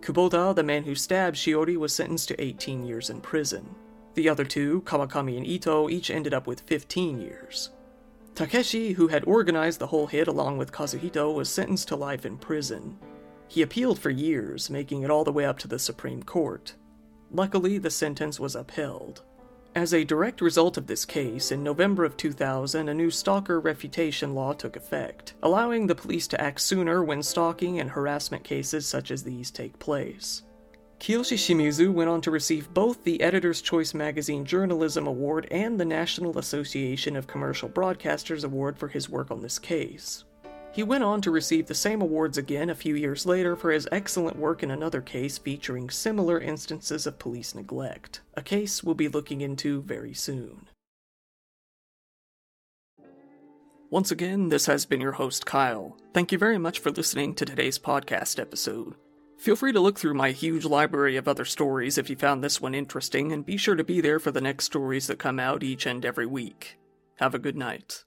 Kubota, 0.00 0.54
the 0.54 0.62
man 0.62 0.84
who 0.84 0.94
stabbed 0.94 1.36
Shiori, 1.36 1.76
was 1.76 1.94
sentenced 1.94 2.28
to 2.28 2.42
18 2.42 2.82
years 2.84 3.10
in 3.10 3.20
prison. 3.20 3.74
The 4.14 4.28
other 4.28 4.44
two, 4.44 4.80
Kawakami 4.82 5.36
and 5.36 5.46
Ito, 5.46 5.90
each 5.90 6.10
ended 6.10 6.32
up 6.32 6.46
with 6.46 6.60
15 6.60 7.20
years. 7.20 7.70
Takeshi, 8.34 8.92
who 8.92 9.08
had 9.08 9.24
organized 9.26 9.78
the 9.78 9.88
whole 9.88 10.06
hit 10.06 10.26
along 10.26 10.56
with 10.56 10.72
Kazuhito, 10.72 11.34
was 11.34 11.50
sentenced 11.50 11.88
to 11.88 11.96
life 11.96 12.24
in 12.24 12.38
prison. 12.38 12.98
He 13.46 13.60
appealed 13.60 13.98
for 13.98 14.08
years, 14.08 14.70
making 14.70 15.02
it 15.02 15.10
all 15.10 15.24
the 15.24 15.32
way 15.32 15.44
up 15.44 15.58
to 15.58 15.68
the 15.68 15.78
Supreme 15.78 16.22
Court. 16.22 16.74
Luckily, 17.30 17.76
the 17.76 17.90
sentence 17.90 18.40
was 18.40 18.56
upheld. 18.56 19.22
As 19.74 19.92
a 19.94 20.04
direct 20.04 20.40
result 20.40 20.76
of 20.76 20.86
this 20.86 21.04
case, 21.04 21.50
in 21.50 21.62
November 21.62 22.04
of 22.04 22.16
2000, 22.16 22.88
a 22.88 22.94
new 22.94 23.10
stalker 23.10 23.60
regulation 23.60 24.34
law 24.34 24.52
took 24.52 24.76
effect, 24.76 25.34
allowing 25.42 25.86
the 25.86 25.94
police 25.94 26.26
to 26.28 26.40
act 26.40 26.60
sooner 26.60 27.02
when 27.02 27.22
stalking 27.22 27.80
and 27.80 27.90
harassment 27.90 28.44
cases 28.44 28.86
such 28.86 29.10
as 29.10 29.22
these 29.22 29.50
take 29.50 29.78
place. 29.78 30.42
Kiyoshi 31.02 31.36
Shimizu 31.36 31.92
went 31.92 32.08
on 32.08 32.20
to 32.20 32.30
receive 32.30 32.72
both 32.72 33.02
the 33.02 33.20
Editor's 33.20 33.60
Choice 33.60 33.92
Magazine 33.92 34.44
Journalism 34.44 35.08
Award 35.08 35.48
and 35.50 35.80
the 35.80 35.84
National 35.84 36.38
Association 36.38 37.16
of 37.16 37.26
Commercial 37.26 37.68
Broadcasters 37.68 38.44
Award 38.44 38.78
for 38.78 38.86
his 38.86 39.08
work 39.08 39.32
on 39.32 39.42
this 39.42 39.58
case. 39.58 40.22
He 40.70 40.84
went 40.84 41.02
on 41.02 41.20
to 41.22 41.32
receive 41.32 41.66
the 41.66 41.74
same 41.74 42.02
awards 42.02 42.38
again 42.38 42.70
a 42.70 42.74
few 42.76 42.94
years 42.94 43.26
later 43.26 43.56
for 43.56 43.72
his 43.72 43.88
excellent 43.90 44.38
work 44.38 44.62
in 44.62 44.70
another 44.70 45.00
case 45.00 45.38
featuring 45.38 45.90
similar 45.90 46.40
instances 46.40 47.04
of 47.04 47.18
police 47.18 47.52
neglect, 47.52 48.20
a 48.34 48.42
case 48.42 48.84
we'll 48.84 48.94
be 48.94 49.08
looking 49.08 49.40
into 49.40 49.82
very 49.82 50.14
soon. 50.14 50.68
Once 53.90 54.12
again, 54.12 54.50
this 54.50 54.66
has 54.66 54.86
been 54.86 55.00
your 55.00 55.12
host, 55.12 55.46
Kyle. 55.46 55.96
Thank 56.14 56.30
you 56.30 56.38
very 56.38 56.58
much 56.58 56.78
for 56.78 56.92
listening 56.92 57.34
to 57.34 57.44
today's 57.44 57.80
podcast 57.80 58.38
episode. 58.38 58.94
Feel 59.42 59.56
free 59.56 59.72
to 59.72 59.80
look 59.80 59.98
through 59.98 60.14
my 60.14 60.30
huge 60.30 60.64
library 60.64 61.16
of 61.16 61.26
other 61.26 61.44
stories 61.44 61.98
if 61.98 62.08
you 62.08 62.14
found 62.14 62.44
this 62.44 62.60
one 62.60 62.76
interesting, 62.76 63.32
and 63.32 63.44
be 63.44 63.56
sure 63.56 63.74
to 63.74 63.82
be 63.82 64.00
there 64.00 64.20
for 64.20 64.30
the 64.30 64.40
next 64.40 64.66
stories 64.66 65.08
that 65.08 65.18
come 65.18 65.40
out 65.40 65.64
each 65.64 65.84
and 65.84 66.04
every 66.04 66.26
week. 66.26 66.78
Have 67.16 67.34
a 67.34 67.40
good 67.40 67.56
night. 67.56 68.04